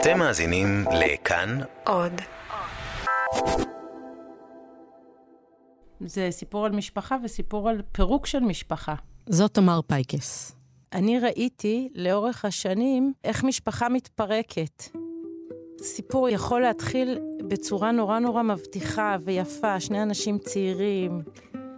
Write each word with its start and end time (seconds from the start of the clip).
אתם 0.00 0.18
מאזינים 0.18 0.84
לכאן 1.00 1.58
עוד. 1.86 2.12
זה 6.00 6.28
סיפור 6.30 6.66
על 6.66 6.72
משפחה 6.72 7.16
וסיפור 7.24 7.68
על 7.68 7.82
פירוק 7.92 8.26
של 8.26 8.40
משפחה. 8.40 8.94
זאת 9.28 9.54
תמר 9.54 9.80
פייקס. 9.86 10.56
אני 10.92 11.18
ראיתי 11.18 11.88
לאורך 11.94 12.44
השנים 12.44 13.12
איך 13.24 13.44
משפחה 13.44 13.88
מתפרקת. 13.88 14.82
סיפור 15.82 16.28
יכול 16.28 16.62
להתחיל 16.62 17.18
בצורה 17.48 17.92
נורא 17.92 18.18
נורא 18.18 18.42
מבטיחה 18.42 19.16
ויפה, 19.24 19.80
שני 19.80 20.02
אנשים 20.02 20.38
צעירים, 20.38 21.22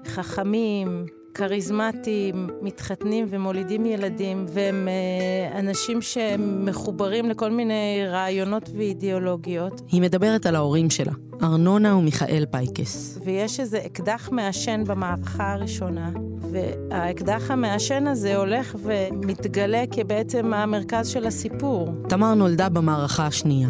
חכמים, 0.06 1.06
כריזמטיים, 1.36 2.48
מתחתנים 2.62 3.26
ומולידים 3.30 3.86
ילדים, 3.86 4.46
והם 4.48 4.88
אה, 4.88 5.58
אנשים 5.58 6.02
שהם 6.02 6.64
מחוברים 6.64 7.30
לכל 7.30 7.50
מיני 7.50 8.06
רעיונות 8.08 8.70
ואידיאולוגיות. 8.76 9.82
היא 9.88 10.02
מדברת 10.02 10.46
על 10.46 10.56
ההורים 10.56 10.90
שלה, 10.90 11.12
ארנונה 11.42 11.96
ומיכאל 11.96 12.44
פייקס. 12.50 13.18
ויש 13.24 13.60
איזה 13.60 13.78
אקדח 13.86 14.28
מעשן 14.32 14.84
במערכה 14.86 15.52
הראשונה, 15.52 16.10
והאקדח 16.52 17.50
המעשן 17.50 18.06
הזה 18.06 18.36
הולך 18.36 18.76
ומתגלה 18.82 19.84
כבעצם 19.90 20.54
המרכז 20.54 21.08
של 21.08 21.26
הסיפור. 21.26 21.88
תמר 22.08 22.34
נולדה 22.34 22.68
במערכה 22.68 23.26
השנייה, 23.26 23.68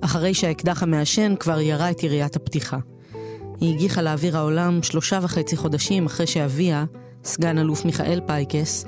אחרי 0.00 0.34
שהאקדח 0.34 0.82
המעשן 0.82 1.34
כבר 1.36 1.60
ירה 1.60 1.90
את 1.90 2.02
יריית 2.02 2.36
הפתיחה. 2.36 2.78
היא 3.60 3.74
הגיחה 3.74 4.02
לאוויר 4.02 4.36
העולם 4.36 4.82
שלושה 4.82 5.18
וחצי 5.22 5.56
חודשים 5.56 6.06
אחרי 6.06 6.26
שאביה, 6.26 6.84
סגן 7.24 7.58
אלוף 7.58 7.84
מיכאל 7.84 8.20
פייקס, 8.26 8.84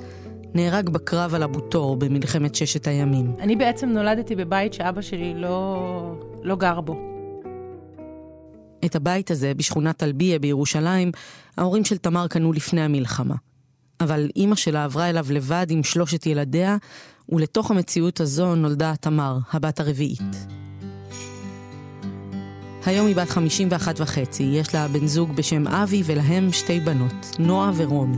נהרג 0.53 0.89
בקרב 0.89 1.35
על 1.35 1.43
אבו 1.43 1.59
תור 1.59 1.95
במלחמת 1.95 2.55
ששת 2.55 2.87
הימים. 2.87 3.35
אני 3.39 3.55
בעצם 3.55 3.89
נולדתי 3.89 4.35
בבית 4.35 4.73
שאבא 4.73 5.01
שלי 5.01 5.33
לא, 5.35 6.15
לא 6.43 6.55
גר 6.55 6.81
בו. 6.81 6.99
את 8.85 8.95
הבית 8.95 9.31
הזה, 9.31 9.53
בשכונת 9.53 9.97
טלביה 9.97 10.39
בירושלים, 10.39 11.11
ההורים 11.57 11.85
של 11.85 11.97
תמר 11.97 12.27
קנו 12.27 12.53
לפני 12.53 12.81
המלחמה. 12.81 13.35
אבל 14.01 14.29
אימא 14.35 14.55
שלה 14.55 14.83
עברה 14.83 15.09
אליו 15.09 15.25
לבד 15.29 15.67
עם 15.69 15.83
שלושת 15.83 16.25
ילדיה, 16.25 16.77
ולתוך 17.29 17.71
המציאות 17.71 18.19
הזו 18.19 18.55
נולדה 18.55 18.93
תמר, 18.99 19.37
הבת 19.51 19.79
הרביעית. 19.79 20.62
היום 22.85 23.07
היא 23.07 23.15
בת 23.15 23.29
51 23.29 24.01
וחצי, 24.01 24.43
יש 24.43 24.75
לה 24.75 24.87
בן 24.87 25.07
זוג 25.07 25.35
בשם 25.35 25.67
אבי 25.67 26.03
ולהם 26.05 26.51
שתי 26.51 26.79
בנות, 26.79 27.35
נועה 27.39 27.71
ורומי. 27.75 28.17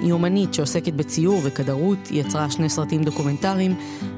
היא 0.00 0.12
אומנית 0.12 0.54
שעוסקת 0.54 0.92
בציור 0.92 1.40
וכדרות, 1.44 1.98
היא 2.10 2.20
יצרה 2.20 2.50
שני 2.50 2.68
סרטים 2.68 3.02
דוקומנטריים, 3.02 3.74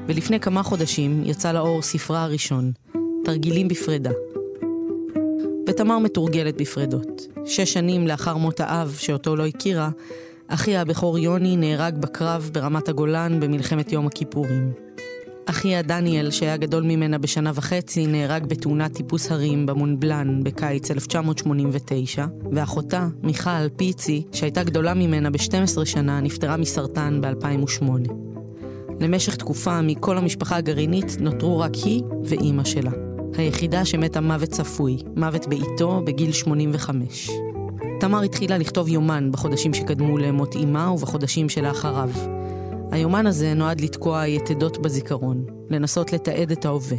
ולפני 0.07 0.39
כמה 0.39 0.63
חודשים 0.63 1.23
יצא 1.25 1.51
לאור 1.51 1.81
ספרה 1.81 2.23
הראשון, 2.23 2.71
תרגילים 3.23 3.67
בפרידה. 3.67 4.11
ותמר 5.67 5.99
מתורגלת 5.99 6.61
בפרידות. 6.61 7.27
שש 7.45 7.73
שנים 7.73 8.07
לאחר 8.07 8.37
מות 8.37 8.59
האב, 8.59 8.95
שאותו 8.99 9.35
לא 9.35 9.45
הכירה, 9.45 9.89
אחיה 10.47 10.81
הבכור 10.81 11.19
יוני 11.19 11.57
נהרג 11.57 11.97
בקרב 11.97 12.49
ברמת 12.53 12.89
הגולן 12.89 13.39
במלחמת 13.39 13.91
יום 13.91 14.07
הכיפורים. 14.07 14.84
אחיה 15.45 15.81
דניאל, 15.81 16.31
שהיה 16.31 16.57
גדול 16.57 16.83
ממנה 16.83 17.17
בשנה 17.17 17.51
וחצי, 17.55 18.07
נהרג 18.07 18.45
בתאונת 18.45 18.93
טיפוס 18.93 19.31
הרים 19.31 19.65
במונבלן 19.65 20.43
בקיץ 20.43 20.91
1989, 20.91 22.25
ואחותה, 22.51 23.07
מיכל 23.23 23.69
פיצי, 23.75 24.23
שהייתה 24.31 24.63
גדולה 24.63 24.93
ממנה 24.93 25.29
ב-12 25.29 25.85
שנה, 25.85 26.21
נפטרה 26.21 26.57
מסרטן 26.57 27.21
ב-2008. 27.21 27.85
למשך 28.99 29.35
תקופה 29.35 29.81
מכל 29.81 30.17
המשפחה 30.17 30.55
הגרעינית 30.55 31.17
נותרו 31.19 31.59
רק 31.59 31.73
היא 31.85 32.01
ואימא 32.23 32.63
שלה. 32.63 32.91
היחידה 33.37 33.85
שמתה 33.85 34.21
מוות 34.21 34.49
צפוי, 34.49 34.97
מוות 35.15 35.47
בעיתו 35.47 36.01
בגיל 36.05 36.31
85. 36.31 37.29
תמר 37.99 38.21
התחילה 38.21 38.57
לכתוב 38.57 38.87
יומן 38.87 39.31
בחודשים 39.31 39.73
שקדמו 39.73 40.17
למות 40.17 40.55
אימה 40.55 40.91
ובחודשים 40.91 41.49
שלאחריו. 41.49 42.34
היומן 42.95 43.27
הזה 43.27 43.53
נועד 43.53 43.81
לתקוע 43.81 44.27
יתדות 44.27 44.77
בזיכרון, 44.77 45.45
לנסות 45.69 46.13
לתעד 46.13 46.51
את 46.51 46.65
ההווה. 46.65 46.97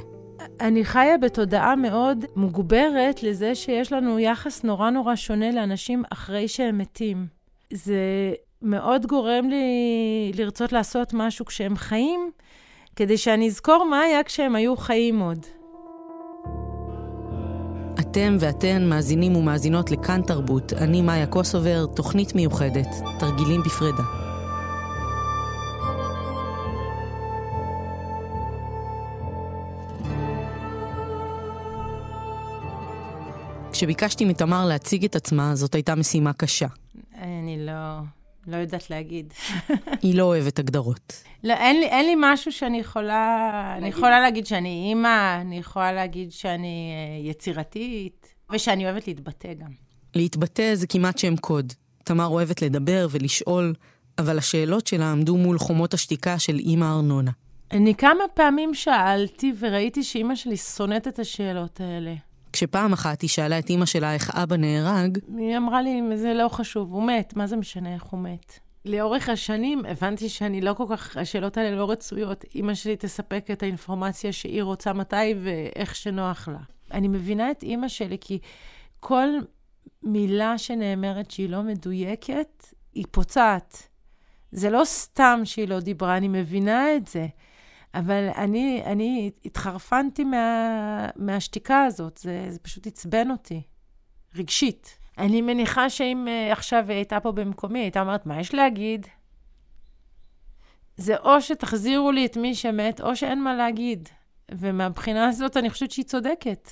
אני 0.60 0.84
חיה 0.84 1.18
בתודעה 1.18 1.76
מאוד 1.76 2.24
מוגברת 2.36 3.22
לזה 3.22 3.54
שיש 3.54 3.92
לנו 3.92 4.18
יחס 4.18 4.64
נורא 4.64 4.90
נורא 4.90 5.16
שונה 5.16 5.50
לאנשים 5.50 6.02
אחרי 6.12 6.48
שהם 6.48 6.78
מתים. 6.78 7.26
זה 7.72 8.32
מאוד 8.62 9.06
גורם 9.06 9.48
לי 9.48 10.32
לרצות 10.34 10.72
לעשות 10.72 11.10
משהו 11.14 11.44
כשהם 11.44 11.76
חיים, 11.76 12.30
כדי 12.96 13.18
שאני 13.18 13.46
אזכור 13.46 13.86
מה 13.90 14.00
היה 14.00 14.22
כשהם 14.22 14.56
היו 14.56 14.76
חיים 14.76 15.20
עוד. 15.20 15.46
אתם 18.00 18.36
ואתן 18.40 18.88
מאזינים 18.88 19.36
ומאזינות 19.36 19.90
לכאן 19.90 20.22
תרבות, 20.22 20.72
אני 20.72 21.02
מאיה 21.02 21.26
קוסובר, 21.26 21.86
תוכנית 21.86 22.34
מיוחדת, 22.34 22.88
תרגילים 23.18 23.60
בפרידה. 23.62 24.25
כשביקשתי 33.76 34.24
מתמר 34.24 34.66
להציג 34.66 35.04
את 35.04 35.16
עצמה, 35.16 35.54
זאת 35.54 35.74
הייתה 35.74 35.94
משימה 35.94 36.32
קשה. 36.32 36.66
אני 37.18 37.66
לא, 37.66 37.72
לא 38.46 38.56
יודעת 38.56 38.90
להגיד. 38.90 39.32
היא 40.02 40.14
לא 40.14 40.24
אוהבת 40.24 40.58
הגדרות. 40.58 41.22
לא, 41.44 41.52
אין 41.52 41.80
לי, 41.80 41.86
אין 41.86 42.06
לי 42.06 42.14
משהו 42.18 42.52
שאני 42.52 42.80
יכולה... 42.80 43.50
להגיד. 43.64 43.82
אני 43.82 43.88
יכולה 43.88 44.20
להגיד 44.20 44.46
שאני 44.46 44.84
אימא, 44.88 45.40
אני 45.40 45.58
יכולה 45.58 45.92
להגיד 45.92 46.32
שאני 46.32 46.92
אה, 46.92 47.28
יצירתית, 47.30 48.34
ושאני 48.52 48.84
אוהבת 48.84 49.06
להתבטא 49.08 49.52
גם. 49.54 49.70
להתבטא 50.14 50.74
זה 50.74 50.86
כמעט 50.86 51.18
שם 51.18 51.36
קוד. 51.36 51.72
תמר 52.04 52.26
אוהבת 52.26 52.62
לדבר 52.62 53.06
ולשאול, 53.10 53.74
אבל 54.18 54.38
השאלות 54.38 54.86
שלה 54.86 55.12
עמדו 55.12 55.36
מול 55.36 55.58
חומות 55.58 55.94
השתיקה 55.94 56.38
של 56.38 56.58
אימא 56.58 56.84
ארנונה. 56.84 57.30
אני 57.70 57.94
כמה 57.94 58.24
פעמים 58.34 58.74
שאלתי 58.74 59.52
וראיתי 59.58 60.02
שאימא 60.02 60.34
שלי 60.34 60.56
שונאת 60.56 61.08
את 61.08 61.18
השאלות 61.18 61.80
האלה. 61.80 62.14
כשפעם 62.56 62.92
אחת 62.92 63.22
היא 63.22 63.30
שאלה 63.30 63.58
את 63.58 63.70
אימא 63.70 63.86
שלה 63.86 64.14
איך 64.14 64.30
אבא 64.30 64.56
נהרג, 64.56 65.18
היא 65.38 65.56
אמרה 65.56 65.82
לי, 65.82 66.02
זה 66.14 66.34
לא 66.34 66.48
חשוב, 66.48 66.92
הוא 66.92 67.02
מת, 67.02 67.36
מה 67.36 67.46
זה 67.46 67.56
משנה 67.56 67.94
איך 67.94 68.02
הוא 68.02 68.20
מת? 68.20 68.58
לאורך 68.84 69.28
השנים 69.28 69.82
הבנתי 69.88 70.28
שאני 70.28 70.60
לא 70.60 70.72
כל 70.72 70.84
כך, 70.90 71.16
השאלות 71.16 71.56
האלה 71.56 71.76
לא 71.76 71.90
רצויות. 71.90 72.44
אימא 72.54 72.74
שלי 72.74 72.96
תספק 72.96 73.46
את 73.52 73.62
האינפורמציה 73.62 74.32
שהיא 74.32 74.62
רוצה 74.62 74.92
מתי 74.92 75.34
ואיך 75.42 75.94
שנוח 75.94 76.48
לה. 76.48 76.58
אני 76.92 77.08
מבינה 77.08 77.50
את 77.50 77.62
אימא 77.62 77.88
שלי 77.88 78.16
כי 78.20 78.38
כל 79.00 79.28
מילה 80.02 80.58
שנאמרת 80.58 81.30
שהיא 81.30 81.48
לא 81.48 81.62
מדויקת, 81.62 82.66
היא 82.94 83.04
פוצעת. 83.10 83.88
זה 84.52 84.70
לא 84.70 84.82
סתם 84.84 85.40
שהיא 85.44 85.68
לא 85.68 85.80
דיברה, 85.80 86.16
אני 86.16 86.28
מבינה 86.28 86.96
את 86.96 87.06
זה. 87.06 87.26
אבל 87.96 88.28
אני, 88.36 88.82
אני 88.84 89.30
התחרפנתי 89.44 90.24
מה, 90.24 91.08
מהשתיקה 91.16 91.84
הזאת, 91.84 92.16
זה, 92.16 92.46
זה 92.48 92.58
פשוט 92.58 92.86
עצבן 92.86 93.30
אותי, 93.30 93.62
רגשית. 94.34 94.98
אני 95.18 95.42
מניחה 95.42 95.90
שאם 95.90 96.26
uh, 96.26 96.52
עכשיו 96.52 96.84
היא 96.88 96.96
הייתה 96.96 97.20
פה 97.20 97.32
במקומי, 97.32 97.78
הייתה 97.78 98.00
אומרת, 98.00 98.26
מה 98.26 98.40
יש 98.40 98.54
להגיד? 98.54 99.06
זה 100.96 101.16
או 101.16 101.40
שתחזירו 101.40 102.12
לי 102.12 102.26
את 102.26 102.36
מי 102.36 102.54
שמת, 102.54 103.00
או 103.00 103.16
שאין 103.16 103.42
מה 103.42 103.54
להגיד. 103.54 104.08
ומהבחינה 104.50 105.28
הזאת 105.28 105.56
אני 105.56 105.70
חושבת 105.70 105.90
שהיא 105.90 106.04
צודקת. 106.04 106.70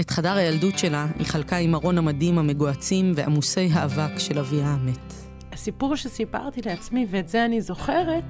את 0.00 0.10
חדר 0.10 0.32
הילדות 0.32 0.78
שלה 0.78 1.06
היא 1.18 1.26
חלקה 1.26 1.56
עם 1.56 1.74
ארון 1.74 1.98
המדים 1.98 2.38
המגוהצים 2.38 3.12
ועמוסי 3.16 3.68
האבק 3.72 4.18
של 4.18 4.38
אביה 4.38 4.66
המת. 4.66 5.12
הסיפור 5.52 5.96
שסיפרתי 5.96 6.60
לעצמי, 6.62 7.06
ואת 7.10 7.28
זה 7.28 7.44
אני 7.44 7.60
זוכרת, 7.60 8.24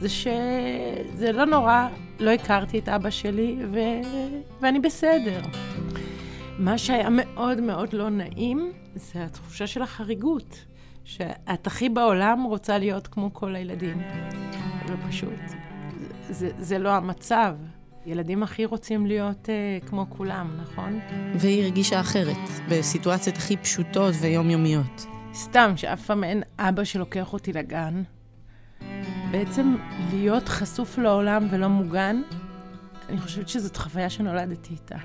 זה 0.00 0.08
שזה 0.08 1.32
לא 1.32 1.44
נורא, 1.44 1.88
לא 2.20 2.30
הכרתי 2.30 2.78
את 2.78 2.88
אבא 2.88 3.10
שלי, 3.10 3.56
ו... 3.72 3.78
ואני 4.60 4.80
בסדר. 4.80 5.40
מה 6.58 6.78
שהיה 6.78 7.08
מאוד 7.10 7.60
מאוד 7.60 7.92
לא 7.92 8.10
נעים, 8.10 8.72
זה 8.94 9.24
התחושה 9.24 9.66
של 9.66 9.82
החריגות. 9.82 10.64
שאת 11.04 11.66
הכי 11.66 11.88
בעולם 11.88 12.42
רוצה 12.42 12.78
להיות 12.78 13.06
כמו 13.06 13.34
כל 13.34 13.54
הילדים. 13.54 14.02
ופשוט, 14.88 15.48
זה, 15.48 15.56
זה, 16.30 16.50
זה 16.58 16.78
לא 16.78 16.88
המצב. 16.88 17.54
ילדים 18.08 18.42
הכי 18.42 18.64
רוצים 18.64 19.06
להיות 19.06 19.48
uh, 19.48 19.88
כמו 19.88 20.06
כולם, 20.08 20.50
נכון? 20.62 21.00
והיא 21.34 21.62
הרגישה 21.62 22.00
אחרת, 22.00 22.36
בסיטואציות 22.68 23.36
הכי 23.36 23.56
פשוטות 23.56 24.14
ויומיומיות. 24.20 25.06
סתם, 25.34 25.72
שאף 25.76 26.06
פעם 26.06 26.24
אין 26.24 26.42
אבא 26.58 26.84
שלוקח 26.84 27.32
אותי 27.32 27.52
לגן. 27.52 28.02
בעצם 29.30 29.76
להיות 30.12 30.48
חשוף 30.48 30.98
לעולם 30.98 31.46
ולא 31.50 31.68
מוגן, 31.68 32.22
אני 33.08 33.20
חושבת 33.20 33.48
שזאת 33.48 33.76
חוויה 33.76 34.10
שנולדתי 34.10 34.74
איתה. 34.74 34.98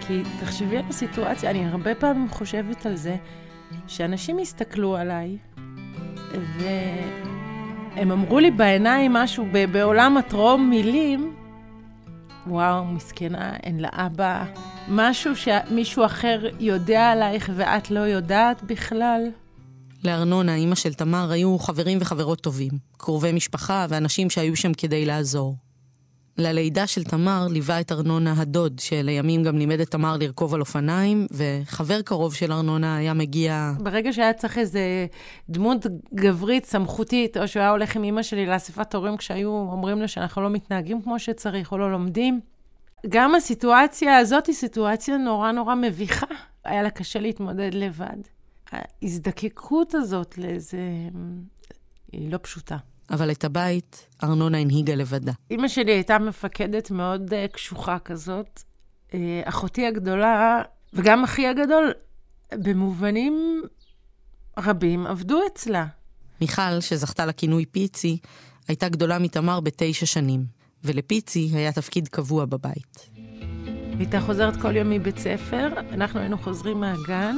כי 0.00 0.22
תחשבי 0.40 0.76
על 0.76 0.84
הסיטואציה, 0.88 1.50
אני 1.50 1.66
הרבה 1.66 1.94
פעמים 1.94 2.28
חושבת 2.28 2.86
על 2.86 2.96
זה, 2.96 3.16
שאנשים 3.86 4.38
יסתכלו 4.38 4.96
עליי 4.96 5.38
והם 6.58 8.12
אמרו 8.12 8.38
לי 8.38 8.50
בעיניים 8.50 9.12
משהו, 9.12 9.46
בעולם 9.72 10.16
הטרום 10.16 10.70
מילים, 10.70 11.34
וואו, 12.48 12.84
מסכנה, 12.84 13.56
אין 13.62 13.80
לה 13.80 13.88
אבא, 13.92 14.44
משהו 14.88 15.30
שמישהו 15.36 16.04
אחר 16.04 16.40
יודע 16.60 17.10
עלייך 17.10 17.50
ואת 17.56 17.90
לא 17.90 18.00
יודעת 18.00 18.62
בכלל. 18.62 19.20
לארנונה, 20.04 20.54
אימא 20.54 20.74
של 20.74 20.94
תמר, 20.94 21.30
היו 21.30 21.58
חברים 21.58 21.98
וחברות 22.00 22.40
טובים, 22.40 22.70
קרובי 22.96 23.32
משפחה 23.32 23.86
ואנשים 23.88 24.30
שהיו 24.30 24.56
שם 24.56 24.74
כדי 24.74 25.06
לעזור. 25.06 25.67
ללידה 26.38 26.86
של 26.86 27.04
תמר 27.04 27.46
ליווה 27.50 27.80
את 27.80 27.92
ארנונה 27.92 28.34
הדוד, 28.36 28.78
שלימים 28.78 29.42
גם 29.42 29.58
לימד 29.58 29.80
את 29.80 29.90
תמר 29.90 30.16
לרכוב 30.16 30.54
על 30.54 30.60
אופניים, 30.60 31.26
וחבר 31.30 32.02
קרוב 32.02 32.34
של 32.34 32.52
ארנונה 32.52 32.96
היה 32.96 33.14
מגיע... 33.14 33.72
ברגע 33.78 34.12
שהיה 34.12 34.32
צריך 34.32 34.58
איזה 34.58 35.06
דמות 35.48 35.86
גברית, 36.14 36.64
סמכותית, 36.64 37.36
או 37.36 37.48
שהוא 37.48 37.60
היה 37.60 37.70
הולך 37.70 37.96
עם 37.96 38.04
אימא 38.04 38.22
שלי 38.22 38.46
לאספת 38.46 38.94
הורים 38.94 39.16
כשהיו 39.16 39.48
אומרים 39.48 40.00
לה 40.00 40.08
שאנחנו 40.08 40.42
לא 40.42 40.50
מתנהגים 40.50 41.02
כמו 41.02 41.18
שצריך 41.18 41.72
או 41.72 41.78
לא 41.78 41.92
לומדים, 41.92 42.40
גם 43.08 43.34
הסיטואציה 43.34 44.18
הזאת 44.18 44.46
היא 44.46 44.54
סיטואציה 44.54 45.16
נורא 45.16 45.52
נורא 45.52 45.74
מביכה. 45.74 46.26
היה 46.64 46.82
לה 46.82 46.90
קשה 46.90 47.20
להתמודד 47.20 47.74
לבד. 47.74 48.16
ההזדקקות 48.72 49.94
הזאת 49.94 50.38
לאיזה... 50.38 50.78
היא 52.12 52.32
לא 52.32 52.38
פשוטה. 52.42 52.76
אבל 53.10 53.30
את 53.30 53.44
הבית 53.44 54.06
ארנונה 54.24 54.58
הנהיגה 54.58 54.94
לבדה. 54.94 55.32
אימא 55.50 55.68
שלי 55.68 55.92
הייתה 55.92 56.18
מפקדת 56.18 56.90
מאוד 56.90 57.32
uh, 57.32 57.52
קשוחה 57.52 57.98
כזאת. 57.98 58.62
Uh, 59.10 59.14
אחותי 59.44 59.86
הגדולה, 59.86 60.62
וגם 60.92 61.24
אחי 61.24 61.46
הגדול, 61.46 61.92
במובנים 62.54 63.62
רבים 64.58 65.06
עבדו 65.06 65.40
אצלה. 65.52 65.86
מיכל, 66.40 66.80
שזכתה 66.80 67.26
לכינוי 67.26 67.66
פיצי, 67.66 68.18
הייתה 68.68 68.88
גדולה 68.88 69.18
מתמר 69.18 69.60
בתשע 69.60 70.06
שנים, 70.06 70.44
ולפיצי 70.84 71.50
היה 71.52 71.72
תפקיד 71.72 72.08
קבוע 72.08 72.44
בבית. 72.44 73.08
הייתה 73.98 74.20
חוזרת 74.20 74.56
כל 74.56 74.76
יום 74.76 74.90
מבית 74.90 75.18
ספר, 75.18 75.68
אנחנו 75.92 76.20
היינו 76.20 76.38
חוזרים 76.38 76.80
מהגן, 76.80 77.36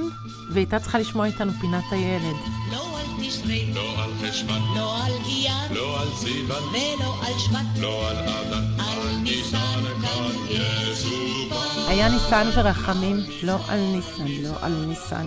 והייתה 0.52 0.78
צריכה 0.78 0.98
לשמוע 0.98 1.26
איתנו 1.26 1.52
פינת 1.52 1.84
הילד. 1.90 2.36
לא 2.72 2.89
תשרי, 3.22 3.72
לא 3.74 4.02
על 4.02 4.10
חשוון, 4.20 4.62
לא 4.76 5.04
על 5.04 5.12
אייר, 5.24 5.52
לא 5.70 6.00
על 6.02 6.08
סיוון, 6.16 6.62
ולא 6.62 7.14
על 7.26 7.38
שבט, 7.38 7.78
לא 7.80 8.10
על 8.10 8.16
אדר, 8.16 8.62
על 8.78 9.16
ניסן 9.16 9.82
כאן 10.02 10.30
יסופר. 10.50 11.88
היה 11.88 12.08
ניסן 12.08 12.50
ורחמים, 12.54 13.16
לא 13.42 13.56
על 13.68 13.80
ניסן, 13.80 14.42
לא 14.42 14.52
על 14.60 14.84
ניסן. 14.86 15.26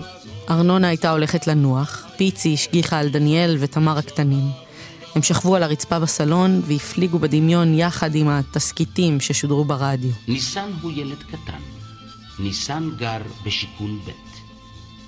ארנונה 0.50 0.88
הייתה 0.88 1.10
הולכת 1.10 1.46
לנוח, 1.46 2.06
פיצי 2.16 2.54
השגיחה 2.54 2.98
על 2.98 3.08
דניאל 3.08 3.56
ותמר 3.60 3.98
הקטנים. 3.98 4.44
הם 5.14 5.22
שכבו 5.22 5.56
על 5.56 5.62
הרצפה 5.62 5.98
בסלון 5.98 6.62
והפליגו 6.64 7.18
בדמיון 7.18 7.74
יחד 7.74 8.14
עם 8.14 8.28
התסכיתים 8.28 9.20
ששודרו 9.20 9.64
ברדיו. 9.64 10.10
ניסן 10.28 10.70
הוא 10.82 10.92
ילד 10.94 11.22
קטן. 11.22 11.60
ניסן 12.38 12.90
גר 12.96 13.22
בשיכון 13.44 13.98
ב'. 14.06 14.23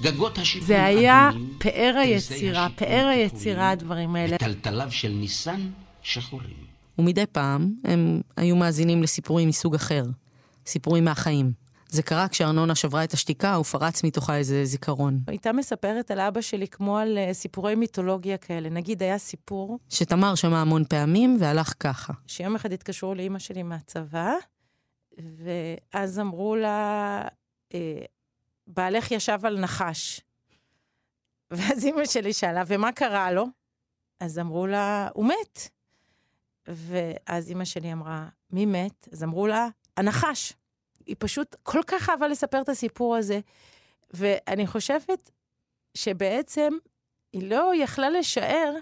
גגות 0.02 0.38
השיכון 0.38 0.66
זה 0.66 0.84
היה 0.84 1.31
פאר 1.58 1.94
היצירה, 1.98 2.69
פאר 2.76 3.06
היצירה 3.06 3.70
הדברים 3.70 4.16
האלה. 4.16 4.38
טלטליו 4.38 4.90
של 4.90 5.08
ניסן 5.08 5.70
שחורים. 6.02 6.66
ומדי 6.98 7.26
פעם 7.32 7.72
הם 7.84 8.20
היו 8.37 8.56
מאזינים 8.56 9.02
לסיפורים 9.02 9.48
מסוג 9.48 9.75
אחר, 9.75 10.04
סיפורים 10.66 11.04
מהחיים. 11.04 11.52
זה 11.88 12.02
קרה 12.02 12.28
כשארנונה 12.28 12.75
שברה 12.75 13.04
את 13.04 13.12
השתיקה 13.12 13.58
ופרץ 13.60 14.04
מתוכה 14.04 14.37
איזה 14.37 14.64
זיכרון. 14.64 15.20
הייתה 15.26 15.52
מספרת 15.52 16.10
על 16.10 16.20
אבא 16.20 16.40
שלי 16.40 16.69
כמו 16.69 16.98
על 16.98 17.19
uh, 17.19 17.32
סיפורי 17.32 17.75
מיתולוגיה 17.75 18.37
כאלה. 18.37 18.69
נגיד, 18.69 19.02
היה 19.02 19.19
סיפור... 19.19 19.78
שתמר 19.88 20.34
שמע 20.34 20.60
המון 20.60 20.84
פעמים 20.84 21.37
והלך 21.40 21.75
ככה. 21.81 22.12
שיום 22.26 22.54
אחד 22.54 22.72
התקשרו 22.72 23.14
לאימא 23.14 23.38
שלי 23.38 23.62
מהצבא, 23.62 24.32
ואז 25.19 26.19
אמרו 26.19 26.56
לה, 26.56 27.22
אה, 27.75 27.98
בעלך 28.66 29.10
ישב 29.10 29.38
על 29.42 29.60
נחש. 29.60 30.20
ואז 31.50 31.84
אימא 31.84 32.04
שלי 32.04 32.32
שאלה, 32.32 32.62
ומה 32.66 32.92
קרה 32.92 33.32
לו? 33.32 33.46
אז 34.20 34.38
אמרו 34.38 34.66
לה, 34.66 35.08
הוא 35.14 35.26
מת. 35.26 35.68
ואז 36.68 37.48
אימא 37.48 37.64
שלי 37.64 37.92
אמרה, 37.92 38.28
מי 38.50 38.66
מת? 38.66 39.08
אז 39.12 39.22
אמרו 39.22 39.46
לה, 39.46 39.68
הנחש. 39.96 40.52
היא 41.06 41.16
פשוט 41.18 41.56
כל 41.62 41.80
כך 41.86 42.10
אהבה 42.10 42.28
לספר 42.28 42.60
את 42.60 42.68
הסיפור 42.68 43.16
הזה, 43.16 43.40
ואני 44.10 44.66
חושבת 44.66 45.30
שבעצם 45.94 46.72
היא 47.32 47.50
לא 47.50 47.72
יכלה 47.76 48.10
לשער 48.10 48.74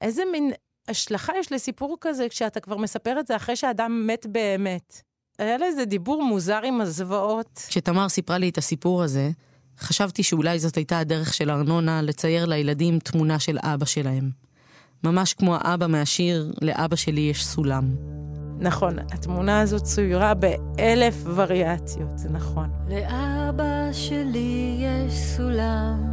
איזה 0.00 0.22
מין 0.32 0.52
השלכה 0.88 1.32
יש 1.38 1.52
לסיפור 1.52 1.96
כזה 2.00 2.28
כשאתה 2.28 2.60
כבר 2.60 2.76
מספר 2.76 3.20
את 3.20 3.26
זה 3.26 3.36
אחרי 3.36 3.56
שאדם 3.56 4.06
מת 4.06 4.26
באמת. 4.26 5.02
היה 5.38 5.58
לה 5.58 5.66
איזה 5.66 5.84
דיבור 5.84 6.24
מוזר 6.24 6.60
עם 6.64 6.80
הזוועות. 6.80 7.64
כשתמר 7.68 8.08
סיפרה 8.08 8.38
לי 8.38 8.48
את 8.48 8.58
הסיפור 8.58 9.02
הזה, 9.02 9.30
חשבתי 9.78 10.22
שאולי 10.22 10.58
זאת 10.58 10.76
הייתה 10.76 10.98
הדרך 10.98 11.34
של 11.34 11.50
ארנונה 11.50 12.02
לצייר 12.02 12.46
לילדים 12.46 12.98
תמונה 12.98 13.38
של 13.38 13.58
אבא 13.62 13.84
שלהם. 13.84 14.30
ממש 15.04 15.34
כמו 15.34 15.56
האבא 15.56 15.86
מהשיר 15.86 16.52
"לאבא 16.62 16.96
שלי 16.96 17.20
יש 17.20 17.46
סולם". 17.46 17.94
נכון, 18.58 18.98
התמונה 18.98 19.60
הזאת 19.60 19.82
צוירה 19.82 20.34
באלף 20.34 21.14
וריאציות, 21.24 22.18
זה 22.18 22.28
נכון. 22.28 22.70
לאבא 22.88 23.92
שלי 23.92 24.76
יש 24.78 25.14
סולם, 25.14 26.04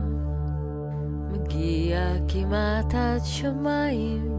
מגיע 1.32 2.14
כמעט 2.28 2.94
עד 2.94 3.22
שמיים, 3.26 4.32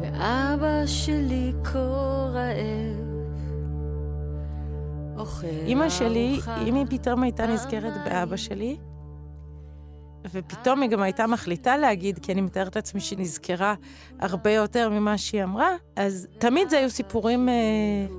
ואבא 0.00 0.86
שלי 0.86 1.52
כה 1.64 1.78
רעב. 2.32 3.08
אימא 5.66 5.88
שלי, 5.88 6.40
אם 6.66 6.74
היא 6.74 6.86
פתאום 6.90 7.22
הייתה 7.22 7.46
נזכרת 7.46 7.92
באבא 8.04 8.36
שלי, 8.36 8.76
ופתאום 10.32 10.82
היא 10.82 10.90
גם 10.90 11.02
הייתה 11.02 11.26
מחליטה 11.26 11.76
להגיד, 11.76 12.18
כי 12.18 12.32
אני 12.32 12.40
מתארת 12.40 12.76
לעצמי 12.76 13.00
שהיא 13.00 13.18
נזכרה 13.18 13.74
הרבה 14.20 14.50
יותר 14.50 14.88
ממה 14.90 15.18
שהיא 15.18 15.44
אמרה, 15.44 15.70
אז 15.96 16.26
תמיד 16.38 16.70
זה 16.70 16.78
היו 16.78 16.90
סיפורים 16.90 17.48
אה, 17.48 17.54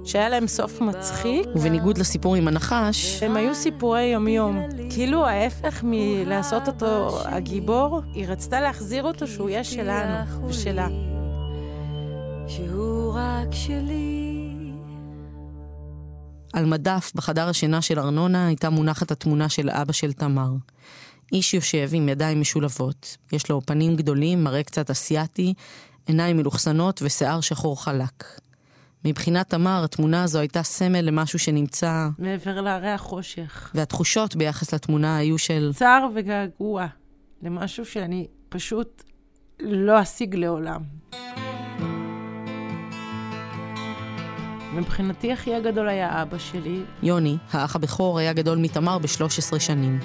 שהיה 0.06 0.30
להם 0.30 0.48
סוף 0.48 0.82
מצחיק. 0.82 1.48
ובניגוד 1.56 1.98
לסיפור 1.98 2.36
עם 2.36 2.48
הנחש, 2.48 3.24
הם 3.24 3.36
היו 3.36 3.56
סיפורי 3.56 4.04
יומיום. 4.04 4.60
כאילו 4.90 5.26
ההפך 5.26 5.84
מלעשות 5.84 6.68
אותו 6.68 7.20
הגיבור, 7.26 8.02
היא 8.14 8.28
רצתה 8.28 8.62
להחזיר 8.62 9.04
אותו 9.04 9.28
שהוא 9.28 9.50
יהיה 9.50 9.64
שלנו 9.64 10.46
ושלה. 10.48 10.88
שהוא 12.50 13.14
רק 13.16 13.48
שלי. 13.52 14.50
על 16.54 16.66
מדף 16.66 17.12
בחדר 17.16 17.50
השינה 17.50 17.82
של 17.82 18.00
ארנונה 18.00 18.48
הייתה 18.48 18.70
מונחת 18.70 19.12
התמונה 19.12 19.50
של 19.50 19.70
אבא 19.70 19.94
של 19.94 20.14
תמר. 20.14 20.52
איש 21.32 21.54
יושב 21.54 21.90
עם 21.94 22.10
ידיים 22.10 22.42
משולבות, 22.42 23.18
יש 23.32 23.50
לו 23.50 23.62
פנים 23.66 23.96
גדולים, 23.96 24.44
מראה 24.44 24.64
קצת 24.64 24.90
אסיאתי, 24.90 25.54
עיניים 26.06 26.38
מלוכסנות 26.38 27.02
ושיער 27.04 27.42
שחור 27.42 27.84
חלק. 27.84 28.24
מבחינת 29.06 29.50
תמר, 29.50 29.82
התמונה 29.84 30.24
הזו 30.24 30.40
הייתה 30.40 30.64
סמל 30.64 31.02
למשהו 31.02 31.40
שנמצא... 31.40 32.08
מעבר 32.18 32.62
להרי 32.62 32.90
החושך. 32.90 33.72
והתחושות 33.76 34.36
ביחס 34.36 34.74
לתמונה 34.74 35.18
היו 35.18 35.38
של... 35.38 35.72
צער 35.76 36.08
וגעגוע, 36.16 36.86
למשהו 37.42 37.86
שאני 37.86 38.28
פשוט 38.50 39.04
לא 39.60 40.02
אשיג 40.02 40.36
לעולם. 40.36 40.82
מבחינתי 44.74 45.34
אחי 45.34 45.56
הגדול 45.56 45.90
היה 45.90 46.22
אבא 46.22 46.38
שלי. 46.38 46.84
יוני, 47.04 47.38
האח 47.52 47.76
הבכור, 47.76 48.20
היה 48.20 48.34
גדול 48.34 48.58
מתמר 48.58 48.98
ב-13 48.98 49.60
שנים. 49.60 50.00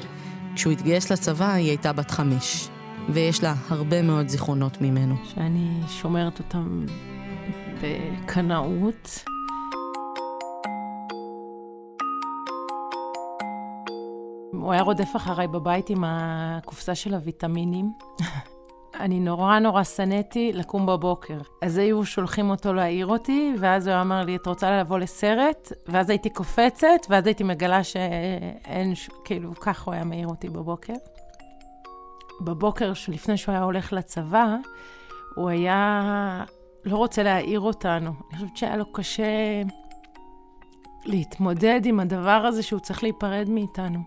כשהוא 0.54 0.72
התגייס 0.72 1.12
לצבא 1.12 1.52
היא 1.52 1.68
הייתה 1.68 1.92
בת 1.92 2.10
חמש, 2.10 2.68
ויש 3.08 3.42
לה 3.42 3.54
הרבה 3.68 4.02
מאוד 4.02 4.28
זיכרונות 4.28 4.80
ממנו. 4.80 5.14
שאני 5.24 5.80
שומרת 5.88 6.38
אותם 6.38 6.86
בקנאות. 7.82 9.24
הוא 14.52 14.72
היה 14.72 14.82
רודף 14.82 15.16
אחריי 15.16 15.48
בבית 15.48 15.90
עם 15.90 16.04
הקופסה 16.06 16.94
של 16.94 17.14
הוויטמינים. 17.14 17.92
אני 19.00 19.20
נורא 19.20 19.58
נורא 19.58 19.84
שנאתי 19.84 20.52
לקום 20.52 20.86
בבוקר. 20.86 21.38
אז 21.62 21.78
היו 21.78 22.04
שולחים 22.04 22.50
אותו 22.50 22.72
להעיר 22.72 23.06
אותי, 23.06 23.52
ואז 23.58 23.86
הוא 23.86 24.00
אמר 24.00 24.24
לי, 24.24 24.36
את 24.36 24.46
רוצה 24.46 24.80
לבוא 24.80 24.98
לסרט? 24.98 25.72
ואז 25.88 26.10
הייתי 26.10 26.30
קופצת, 26.30 27.06
ואז 27.08 27.26
הייתי 27.26 27.44
מגלה 27.44 27.84
שאין, 27.84 28.92
כאילו, 29.24 29.54
כך 29.54 29.82
הוא 29.82 29.94
היה 29.94 30.04
מעיר 30.04 30.28
אותי 30.28 30.48
בבוקר. 30.48 30.92
בבוקר, 32.40 32.92
לפני 33.08 33.36
שהוא 33.36 33.52
היה 33.52 33.62
הולך 33.62 33.92
לצבא, 33.92 34.56
הוא 35.36 35.48
היה 35.48 36.44
לא 36.84 36.96
רוצה 36.96 37.22
להעיר 37.22 37.60
אותנו. 37.60 38.12
אני 38.30 38.38
חושבת 38.38 38.56
שהיה 38.56 38.76
לו 38.76 38.92
קשה 38.92 39.62
להתמודד 41.04 41.80
עם 41.84 42.00
הדבר 42.00 42.30
הזה 42.30 42.62
שהוא 42.62 42.80
צריך 42.80 43.02
להיפרד 43.02 43.48
מאיתנו. 43.48 43.98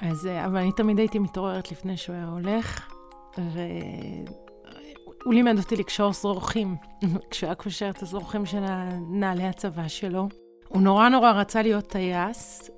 אז, 0.00 0.26
אה, 0.26 0.46
אבל 0.46 0.56
אני 0.56 0.72
תמיד 0.72 0.98
הייתי 0.98 1.18
מתעוררת 1.18 1.72
לפני 1.72 1.96
שהוא 1.96 2.16
היה 2.16 2.26
הולך, 2.26 2.97
והוא 3.38 5.34
לימד 5.34 5.58
אותי 5.58 5.76
לקשור 5.76 6.12
זרוחים, 6.12 6.76
כשהוא 7.30 7.46
היה 7.46 7.54
קושר 7.54 7.90
את 7.90 8.02
הזרוחים 8.02 8.46
של 8.46 8.64
נעלי 9.10 9.44
הצבא 9.44 9.88
שלו. 9.88 10.28
הוא 10.68 10.82
נורא 10.82 11.08
נורא 11.08 11.30
רצה 11.30 11.62
להיות 11.62 11.86
טייס. 11.86 12.70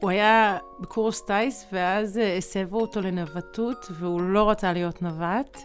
הוא 0.00 0.10
היה 0.10 0.58
בקורס 0.80 1.22
טיס, 1.22 1.66
ואז 1.72 2.18
אה, 2.18 2.36
הסבו 2.36 2.80
אותו 2.80 3.00
לנווטות, 3.00 3.86
והוא 3.90 4.20
לא 4.20 4.50
רצה 4.50 4.72
להיות 4.72 5.02
נווט. 5.02 5.58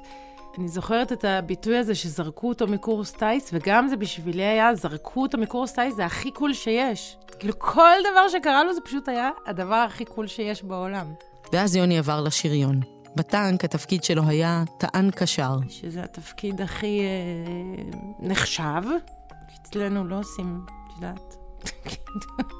אני 0.58 0.68
זוכרת 0.68 1.12
את 1.12 1.26
הביטוי 1.26 1.78
הזה 1.78 1.96
שזרקו 1.96 2.50
אותו 2.50 2.68
מקורס 2.68 3.12
טיס, 3.12 3.50
וגם 3.54 3.88
זה 3.88 3.98
בשבילי 3.98 4.44
היה, 4.44 4.76
זרקו 4.76 5.22
אותו 5.22 5.38
מקורס 5.38 5.74
טיס, 5.74 5.96
זה 5.96 6.06
הכי 6.06 6.32
cool 6.32 6.54
שיש. 6.54 7.18
כאילו, 7.40 7.60
כל 7.60 7.98
דבר 8.12 8.28
שקרה 8.28 8.64
לו 8.64 8.74
זה 8.74 8.82
פשוט 8.82 9.10
היה 9.10 9.30
הדבר 9.46 9.76
הכי 9.76 10.06
cool 10.06 10.28
שיש 10.28 10.64
בעולם. 10.64 11.14
ואז 11.54 11.76
יוני 11.76 11.98
עבר 11.98 12.22
לשריון. 12.22 12.93
בטנק 13.16 13.64
התפקיד 13.64 14.04
שלו 14.04 14.24
היה 14.28 14.64
טען 14.78 15.12
קשר. 15.12 15.58
שזה 15.70 16.04
התפקיד 16.04 16.62
הכי 16.62 17.02
אה, 17.02 17.84
נחשב. 18.20 18.82
אצלנו 19.62 20.08
לא 20.08 20.20
עושים, 20.20 20.66
את 20.66 20.96
יודעת. 20.96 21.36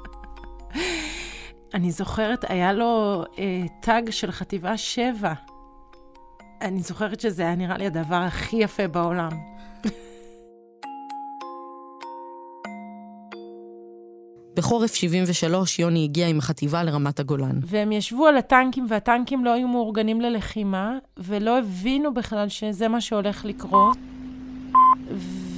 אני 1.74 1.90
זוכרת, 1.90 2.44
היה 2.48 2.72
לו 2.72 3.24
אה, 3.38 3.62
טאג 3.80 4.10
של 4.10 4.32
חטיבה 4.32 4.76
7. 4.76 5.32
אני 6.60 6.82
זוכרת 6.82 7.20
שזה 7.20 7.42
היה 7.42 7.54
נראה 7.54 7.78
לי 7.78 7.86
הדבר 7.86 8.16
הכי 8.16 8.56
יפה 8.56 8.88
בעולם. 8.88 9.53
בחורף 14.56 14.94
73 14.94 15.78
יוני 15.78 16.04
הגיע 16.04 16.28
עם 16.28 16.38
החטיבה 16.38 16.82
לרמת 16.82 17.20
הגולן. 17.20 17.60
והם 17.62 17.92
ישבו 17.92 18.26
על 18.26 18.36
הטנקים, 18.36 18.86
והטנקים 18.88 19.44
לא 19.44 19.52
היו 19.52 19.68
מאורגנים 19.68 20.20
ללחימה, 20.20 20.98
ולא 21.18 21.58
הבינו 21.58 22.14
בכלל 22.14 22.48
שזה 22.48 22.88
מה 22.88 23.00
שהולך 23.00 23.44
לקרות. 23.44 23.96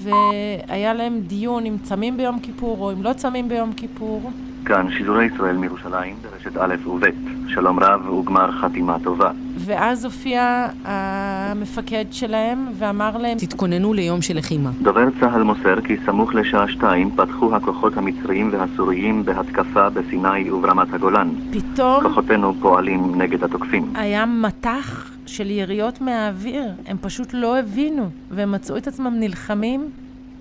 והיה 0.03 0.95
להם 0.95 1.21
דיון 1.21 1.67
אם 1.67 1.76
צמים 1.83 2.17
ביום 2.17 2.41
כיפור 2.41 2.79
או 2.81 2.93
אם 2.93 3.03
לא 3.03 3.12
צמים 3.12 3.49
ביום 3.49 3.73
כיפור. 3.73 4.31
כאן 4.67 4.87
שידורי 4.91 5.25
ישראל 5.25 5.57
מירושלים 5.57 6.17
ברשת 6.23 6.57
א' 6.57 6.75
וב', 6.87 7.05
שלום 7.49 7.81
רב 7.81 8.09
וגמר 8.09 8.53
חתימה 8.53 8.97
טובה. 9.05 9.31
ואז 9.57 10.05
הופיע 10.05 10.69
המפקד 10.85 12.05
שלהם 12.11 12.67
ואמר 12.79 13.17
להם, 13.17 13.39
תתכוננו 13.39 13.95
ליום 13.95 14.23
של 14.23 14.37
לחימה. 14.39 14.71
דובר 14.83 15.09
צה"ל 15.21 15.43
מוסר 15.43 15.81
כי 15.81 15.97
סמוך 16.07 16.35
לשעה 16.35 16.69
שתיים 16.69 17.11
פתחו 17.17 17.57
הכוחות 17.57 17.97
המצריים 17.97 18.51
והסוריים 18.53 19.25
בהתקפה 19.25 19.91
בסיני 19.91 20.51
וברמת 20.51 20.95
הגולן. 20.95 21.29
פתאום 21.51 22.03
כוחותינו 22.03 22.55
פועלים 22.61 23.23
נגד 23.23 23.45
התוקפים. 23.45 23.93
היה 23.95 24.27
מטח 24.27 25.11
של 25.27 25.51
יריות 25.51 26.01
מהאוויר, 26.01 26.65
הם 26.87 26.97
פשוט 27.01 27.29
לא 27.33 27.59
הבינו, 27.59 28.11
והם 28.31 28.53
מצאו 28.53 28.77
את 28.77 28.87
עצמם 28.87 29.15
נלחמים 29.21 29.91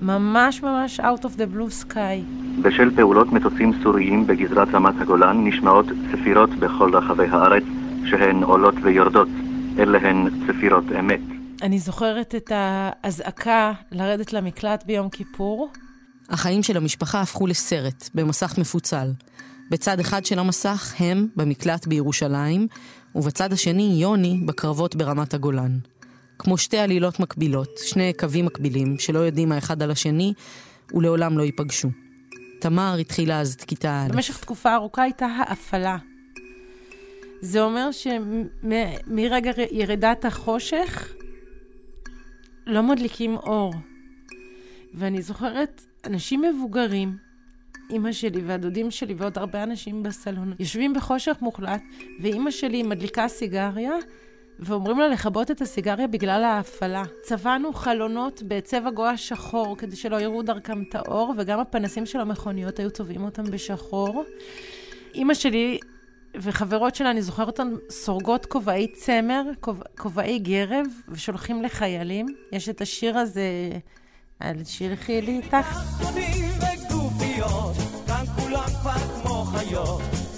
ממש 0.02 0.64
ממש 0.64 1.00
out 1.00 1.24
of 1.24 1.38
the 1.38 1.56
blue 1.56 1.86
sky. 1.86 2.45
בשל 2.62 2.96
פעולות 2.96 3.32
מטוסים 3.32 3.72
סוריים 3.84 4.28
בגזרת 4.28 4.68
רמת 4.74 4.94
הגולן 5.02 5.48
נשמעות 5.48 5.86
צפירות 6.12 6.50
בכל 6.50 6.96
רחבי 6.96 7.28
הארץ 7.28 7.64
שהן 8.06 8.44
עולות 8.44 8.76
ויורדות. 8.82 9.28
אלה 9.80 9.98
הן 9.98 10.30
צפירות 10.48 10.84
אמת. 11.00 11.20
אני 11.62 11.80
זוכרת 11.80 12.36
את 12.36 12.52
האזעקה 12.56 13.74
לרדת 13.92 14.34
למקלט 14.34 14.84
ביום 14.86 15.10
כיפור. 15.10 15.70
החיים 16.30 16.64
של 16.64 16.78
המשפחה 16.78 17.22
הפכו 17.22 17.48
לסרט, 17.48 18.10
במסך 18.14 18.58
מפוצל. 18.58 19.08
בצד 19.72 20.00
אחד 20.00 20.26
של 20.26 20.40
המסך 20.40 20.94
הם 21.00 21.28
במקלט 21.36 21.88
בירושלים, 21.88 22.68
ובצד 23.16 23.54
השני 23.54 23.98
יוני 24.02 24.40
בקרבות 24.46 24.96
ברמת 24.96 25.34
הגולן. 25.34 25.78
כמו 26.40 26.58
שתי 26.58 26.78
עלילות 26.78 27.20
מקבילות, 27.20 27.70
שני 27.86 28.14
קווים 28.20 28.46
מקבילים, 28.46 29.00
שלא 29.00 29.20
יודעים 29.20 29.52
האחד 29.52 29.82
על 29.82 29.92
השני, 29.92 30.34
ולעולם 30.94 31.38
לא 31.38 31.44
ייפגשו. 31.44 32.05
תמר 32.66 32.96
התחילה 33.00 33.40
אז 33.42 33.54
את 33.54 33.62
כיתה 33.62 34.06
א'. 34.06 34.14
במשך 34.14 34.40
תקופה 34.40 34.76
ארוכה 34.76 35.04
הייתה 35.04 35.26
האפלה. 35.26 35.98
זה 37.42 37.62
אומר 37.62 37.90
שמרגע 37.92 39.52
ירידת 39.72 40.26
החושך 40.26 41.14
לא 42.68 42.84
מדליקים 42.84 43.36
אור. 43.36 43.74
ואני 44.94 45.22
זוכרת 45.22 45.82
אנשים 46.06 46.42
מבוגרים, 46.42 47.18
אימא 47.90 48.12
שלי 48.12 48.42
והדודים 48.42 48.92
שלי 48.92 49.14
ועוד 49.14 49.38
הרבה 49.38 49.64
אנשים 49.64 50.04
בסלון, 50.04 50.54
יושבים 50.60 50.94
בחושך 50.94 51.38
מוחלט, 51.42 51.82
ואימא 52.22 52.52
שלי 52.52 52.84
מדליקה 52.84 53.28
סיגריה, 53.28 53.94
ואומרים 54.60 55.00
לה 55.00 55.08
לכבות 55.08 55.52
את 55.52 55.62
הסיגריה 55.62 56.08
בגלל 56.08 56.44
ההפעלה. 56.44 57.04
צבענו 57.22 57.74
חלונות 57.74 58.44
בצבע 58.48 58.90
גואה 58.90 59.18
שחור 59.18 59.78
כדי 59.78 59.96
שלא 59.96 60.22
יראו 60.22 60.42
דרכם 60.42 60.84
את 60.90 60.96
האור, 60.96 61.34
וגם 61.38 61.60
הפנסים 61.60 62.06
של 62.06 62.20
המכוניות 62.20 62.80
היו 62.80 62.92
צובעים 62.92 63.24
אותם 63.24 63.44
בשחור. 63.44 64.24
אימא 65.16 65.34
שלי 65.34 65.80
וחברות 66.36 66.96
שלה, 66.96 67.12
אני 67.12 67.22
זוכרת 67.22 67.48
אותן 67.48 67.74
סורגות 67.90 68.46
כובעי 68.46 68.88
צמר, 68.88 69.44
כובעי 69.98 70.40
גרב, 70.40 70.86
ושולחים 71.10 71.64
לחיילים. 71.64 72.26
יש 72.52 72.70
את 72.70 72.82
השיר 72.82 73.18
הזה, 73.18 73.70
על 74.40 74.64
שילחי 74.64 75.22
לי 75.22 75.38
איתך. 75.38 75.80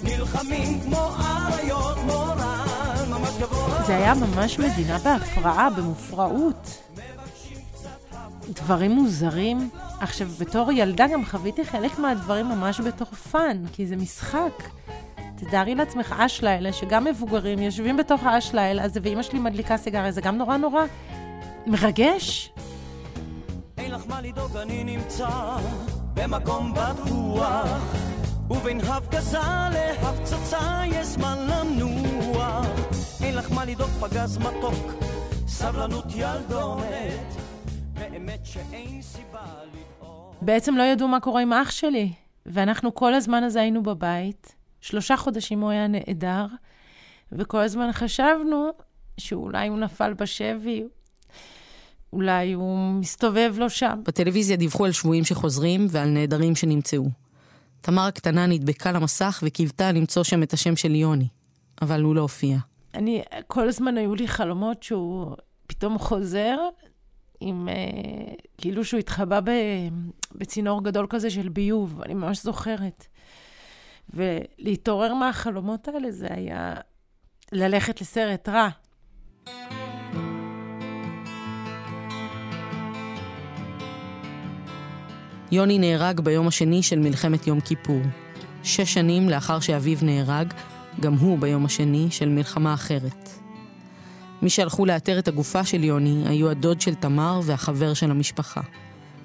נלחמים 0.02 0.80
כמו 0.80 1.10
זה 3.88 3.96
היה 3.96 4.14
ממש 4.14 4.58
מדינה 4.58 4.98
בהפרעה, 4.98 5.70
במופרעות. 5.70 6.82
דברים 8.48 8.90
מוזרים. 8.90 9.70
עכשיו, 10.00 10.28
בתור 10.40 10.72
ילדה 10.72 11.06
גם 11.12 11.24
חוויתי 11.24 11.64
חלק 11.64 11.98
מהדברים 11.98 12.48
ממש 12.48 12.80
בתור 12.80 13.06
fun, 13.06 13.64
כי 13.72 13.86
זה 13.86 13.96
משחק. 13.96 14.62
תתארי 15.36 15.74
לעצמך 15.74 16.14
אש 16.18 16.42
לילה, 16.42 16.72
שגם 16.72 17.04
מבוגרים 17.04 17.58
יושבים 17.58 17.96
בתוך 17.96 18.22
האש 18.24 18.54
לילה 18.54 18.84
הזה, 18.84 19.00
ואימא 19.02 19.22
שלי 19.22 19.38
מדליקה 19.38 19.76
סיגריה, 19.76 20.12
זה 20.12 20.20
גם 20.20 20.36
נורא 20.36 20.56
נורא 20.56 20.82
מרגש. 21.66 22.52
אין 23.78 23.90
לך 23.90 24.02
מה 24.08 24.20
לדאוג, 24.20 24.56
אני 24.56 24.84
נמצא 24.84 25.28
במקום 26.14 26.74
בטוח, 26.74 27.94
ובין 28.50 28.80
הפגזה 28.80 29.38
להפצצה 29.72 30.82
יש 30.86 31.06
זמן 31.06 31.38
לנוח. 31.38 32.97
אין 33.28 33.36
לך 33.36 33.52
מה 33.52 33.64
לדאוג, 33.64 33.90
פגז 33.90 34.38
מתוק, 34.38 34.92
סבלנות 35.46 36.04
ילדונת, 36.14 37.34
באמת 37.94 38.40
שאין 38.44 39.02
סיבה 39.02 39.44
לדאוג. 39.66 40.34
בעצם 40.42 40.76
לא 40.76 40.82
ידעו 40.82 41.08
מה 41.08 41.20
קורה 41.20 41.42
עם 41.42 41.52
אח 41.52 41.70
שלי, 41.70 42.12
ואנחנו 42.46 42.94
כל 42.94 43.14
הזמן 43.14 43.42
הזה 43.42 43.60
היינו 43.60 43.82
בבית. 43.82 44.54
שלושה 44.80 45.16
חודשים 45.16 45.60
הוא 45.60 45.70
היה 45.70 45.86
נעדר, 45.86 46.46
וכל 47.32 47.58
הזמן 47.58 47.92
חשבנו 47.92 48.70
שאולי 49.18 49.68
הוא 49.68 49.78
נפל 49.78 50.14
בשבי, 50.14 50.84
אולי 52.12 52.52
הוא 52.52 52.92
מסתובב 52.92 53.54
לו 53.58 53.70
שם. 53.70 54.00
בטלוויזיה 54.04 54.56
דיווחו 54.56 54.84
על 54.84 54.92
שבויים 54.92 55.24
שחוזרים 55.24 55.86
ועל 55.90 56.08
נעדרים 56.08 56.56
שנמצאו. 56.56 57.08
תמר 57.80 58.02
הקטנה 58.02 58.46
נדבקה 58.46 58.92
למסך 58.92 59.40
וקיוותה 59.46 59.92
למצוא 59.92 60.24
שם 60.24 60.42
את 60.42 60.52
השם 60.52 60.76
של 60.76 60.94
יוני, 60.94 61.28
אבל 61.82 62.02
הוא 62.02 62.14
לא 62.14 62.20
הופיע. 62.20 62.58
אני, 62.94 63.22
כל 63.46 63.68
הזמן 63.68 63.96
היו 63.96 64.14
לי 64.14 64.28
חלומות 64.28 64.82
שהוא 64.82 65.36
פתאום 65.66 65.98
חוזר, 65.98 66.56
עם, 67.40 67.68
אה, 67.68 68.34
כאילו 68.58 68.84
שהוא 68.84 69.00
התחבא 69.00 69.40
ב, 69.40 69.50
בצינור 70.34 70.84
גדול 70.84 71.06
כזה 71.10 71.30
של 71.30 71.48
ביוב, 71.48 72.00
אני 72.02 72.14
ממש 72.14 72.42
זוכרת. 72.42 73.06
ולהתעורר 74.14 75.14
מהחלומות 75.14 75.88
האלה 75.88 76.10
זה 76.10 76.26
היה 76.30 76.74
ללכת 77.52 78.00
לסרט 78.00 78.48
רע. 78.48 78.68
יוני 85.52 85.78
נהרג 85.78 86.20
ביום 86.20 86.48
השני 86.48 86.82
של 86.82 86.98
מלחמת 86.98 87.46
יום 87.46 87.60
כיפור. 87.60 88.00
שש 88.62 88.94
שנים 88.94 89.28
לאחר 89.28 89.60
שאביו 89.60 89.98
נהרג, 90.02 90.54
גם 91.00 91.14
הוא 91.14 91.38
ביום 91.38 91.64
השני 91.64 92.06
של 92.10 92.28
מלחמה 92.28 92.74
אחרת. 92.74 93.28
מי 94.42 94.50
שהלכו 94.50 94.86
לאתר 94.86 95.18
את 95.18 95.28
הגופה 95.28 95.64
של 95.64 95.84
יוני 95.84 96.24
היו 96.26 96.50
הדוד 96.50 96.80
של 96.80 96.94
תמר 96.94 97.40
והחבר 97.44 97.94
של 97.94 98.10
המשפחה. 98.10 98.60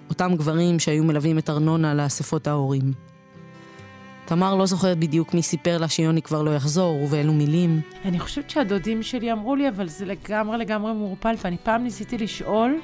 אותם 0.10 0.36
גברים 0.36 0.80
שהיו 0.80 1.04
מלווים 1.04 1.38
את 1.38 1.50
ארנונה 1.50 1.94
לאספות 1.94 2.48
ההורים. 2.48 2.94
תמר 4.26 4.56
לא 4.56 4.66
זוכרת 4.66 4.98
בדיוק 4.98 5.34
מי 5.34 5.42
סיפר 5.42 5.78
לה 5.78 5.88
שיוני 5.88 6.22
כבר 6.22 6.42
לא 6.42 6.56
יחזור 6.56 7.04
ובאילו 7.04 7.34
מילים. 7.34 7.82
אני 8.06 8.20
חושבת 8.20 8.50
שהדודים 8.50 9.04
שלי 9.04 9.32
אמרו 9.32 9.56
לי, 9.56 9.70
אבל 9.70 9.88
זה 9.88 10.06
לגמרי 10.06 10.58
לגמרי 10.58 10.94
מעורפל, 10.94 11.36
ואני 11.44 11.58
פעם 11.64 11.84
ניסיתי 11.84 12.18
לשאול, 12.18 12.80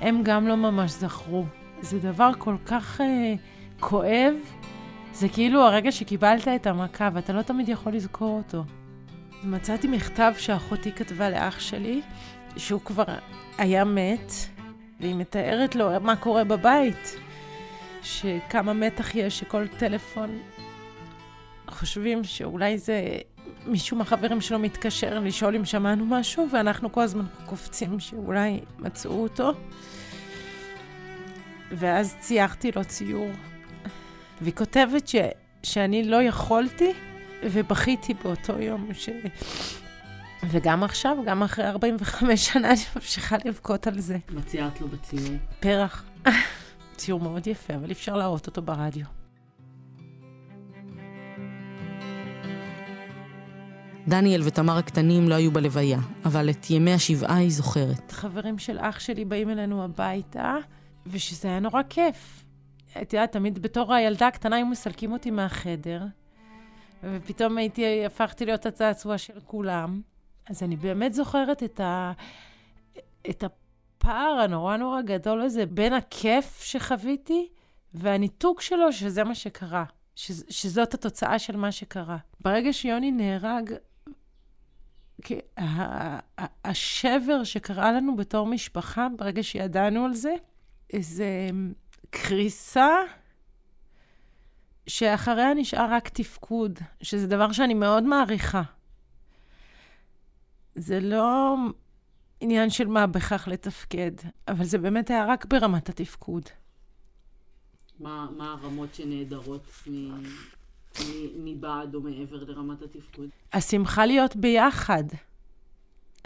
הם 0.00 0.20
גם 0.24 0.48
לא 0.48 0.56
ממש 0.56 0.90
זכרו. 0.90 1.44
זה 1.80 1.98
דבר 1.98 2.30
כל 2.38 2.56
כך 2.66 3.00
uh, 3.00 3.02
כואב, 3.80 4.34
זה 5.12 5.28
כאילו 5.28 5.60
הרגע 5.60 5.92
שקיבלת 5.92 6.48
את 6.48 6.66
המכה, 6.66 7.08
ואתה 7.12 7.32
לא 7.32 7.42
תמיד 7.42 7.68
יכול 7.68 7.92
לזכור 7.92 8.38
אותו. 8.38 8.64
מצאתי 9.44 9.88
מכתב 9.88 10.32
שאחותי 10.38 10.92
כתבה 10.92 11.30
לאח 11.30 11.60
שלי, 11.60 12.02
שהוא 12.56 12.80
כבר 12.80 13.04
היה 13.58 13.84
מת, 13.84 14.32
והיא 15.00 15.14
מתארת 15.14 15.74
לו 15.74 15.90
מה 16.00 16.16
קורה 16.16 16.44
בבית, 16.44 17.16
שכמה 18.02 18.72
מתח 18.72 19.14
יש, 19.14 19.38
שכל 19.38 19.66
טלפון 19.68 20.38
חושבים 21.68 22.24
שאולי 22.24 22.78
זה 22.78 23.16
מישהו 23.66 23.96
מהחברים 23.96 24.40
שלו 24.40 24.58
מתקשר 24.58 25.18
לשאול 25.18 25.56
אם 25.56 25.64
שמענו 25.64 26.06
משהו, 26.06 26.48
ואנחנו 26.52 26.92
כל 26.92 27.00
הזמן 27.00 27.24
קופצים 27.46 28.00
שאולי 28.00 28.60
מצאו 28.78 29.22
אותו. 29.22 29.52
ואז 31.70 32.16
ציירתי 32.20 32.70
לו 32.76 32.84
ציור. 32.84 33.30
והיא 34.40 34.54
כותבת 34.54 35.08
ש, 35.08 35.14
שאני 35.62 36.04
לא 36.04 36.22
יכולתי, 36.22 36.92
ובכיתי 37.44 38.14
באותו 38.14 38.52
יום. 38.58 38.88
ש... 38.94 39.08
וגם 40.50 40.82
עכשיו, 40.82 41.16
גם 41.26 41.42
אחרי 41.42 41.68
45 41.68 42.46
שנה, 42.46 42.70
אני 42.70 42.80
ממשיכה 42.96 43.36
לבכות 43.44 43.86
על 43.86 44.00
זה. 44.00 44.18
מה 44.28 44.42
ציירת 44.42 44.80
לו 44.80 44.88
בציור? 44.88 45.36
פרח. 45.60 46.04
ציור 46.96 47.20
מאוד 47.20 47.46
יפה, 47.46 47.74
אבל 47.74 47.90
אפשר 47.90 48.16
להראות 48.16 48.46
אותו 48.46 48.62
ברדיו. 48.62 49.06
דניאל 54.08 54.42
ותמר 54.44 54.76
הקטנים 54.76 55.28
לא 55.28 55.34
היו 55.34 55.52
בלוויה, 55.52 55.98
אבל 56.24 56.50
את 56.50 56.70
ימי 56.70 56.92
השבעה 56.92 57.36
היא 57.36 57.50
זוכרת. 57.50 58.12
חברים 58.12 58.58
של 58.58 58.78
אח 58.80 59.00
שלי 59.00 59.24
באים 59.24 59.50
אלינו 59.50 59.84
הביתה, 59.84 60.56
ושזה 61.06 61.48
היה 61.48 61.60
נורא 61.60 61.82
כיף. 61.88 62.41
את 63.02 63.12
יודעת, 63.12 63.32
תמיד 63.32 63.58
בתור 63.58 63.94
הילדה 63.94 64.26
הקטנה 64.26 64.56
היו 64.56 64.66
מסלקים 64.66 65.12
אותי 65.12 65.30
מהחדר, 65.30 66.02
ופתאום 67.02 67.58
הייתי, 67.58 68.06
הפכתי 68.06 68.44
להיות 68.44 68.66
הצעצוע 68.66 69.18
של 69.18 69.40
כולם. 69.40 70.00
אז 70.50 70.62
אני 70.62 70.76
באמת 70.76 71.14
זוכרת 71.14 71.62
את, 71.62 71.80
ה, 71.80 72.12
את 73.30 73.44
הפער 73.44 74.40
הנורא 74.44 74.76
נורא 74.76 75.02
גדול 75.02 75.40
הזה 75.40 75.66
בין 75.66 75.92
הכיף 75.92 76.62
שחוויתי 76.62 77.48
והניתוק 77.94 78.60
שלו, 78.60 78.92
שזה 78.92 79.24
מה 79.24 79.34
שקרה. 79.34 79.84
ש, 80.14 80.30
שזאת 80.48 80.94
התוצאה 80.94 81.38
של 81.38 81.56
מה 81.56 81.72
שקרה. 81.72 82.16
ברגע 82.40 82.72
שיוני 82.72 83.10
נהרג, 83.10 83.72
השבר 86.64 87.44
שקרה 87.44 87.92
לנו 87.92 88.16
בתור 88.16 88.46
משפחה, 88.46 89.06
ברגע 89.16 89.42
שידענו 89.42 90.04
על 90.04 90.14
זה, 90.14 90.34
איזה 90.92 91.26
קריסה 92.12 92.90
שאחריה 94.86 95.54
נשאר 95.54 95.86
רק 95.90 96.08
תפקוד, 96.08 96.78
שזה 97.02 97.26
דבר 97.26 97.52
שאני 97.52 97.74
מאוד 97.74 98.02
מעריכה. 98.02 98.62
זה 100.74 101.00
לא 101.00 101.56
עניין 102.40 102.70
של 102.70 102.86
מה 102.86 103.06
בכך 103.06 103.48
לתפקד, 103.48 104.12
אבל 104.48 104.64
זה 104.64 104.78
באמת 104.78 105.10
היה 105.10 105.26
רק 105.26 105.44
ברמת 105.44 105.88
התפקוד. 105.88 106.42
מה, 108.00 108.28
מה 108.36 108.52
הרמות 108.52 108.94
שנעדרות 108.94 109.66
מבעד 111.36 111.94
או 111.94 112.00
מעבר 112.00 112.44
לרמת 112.44 112.82
התפקוד? 112.82 113.28
השמחה 113.52 114.06
להיות 114.06 114.36
ביחד. 114.36 115.04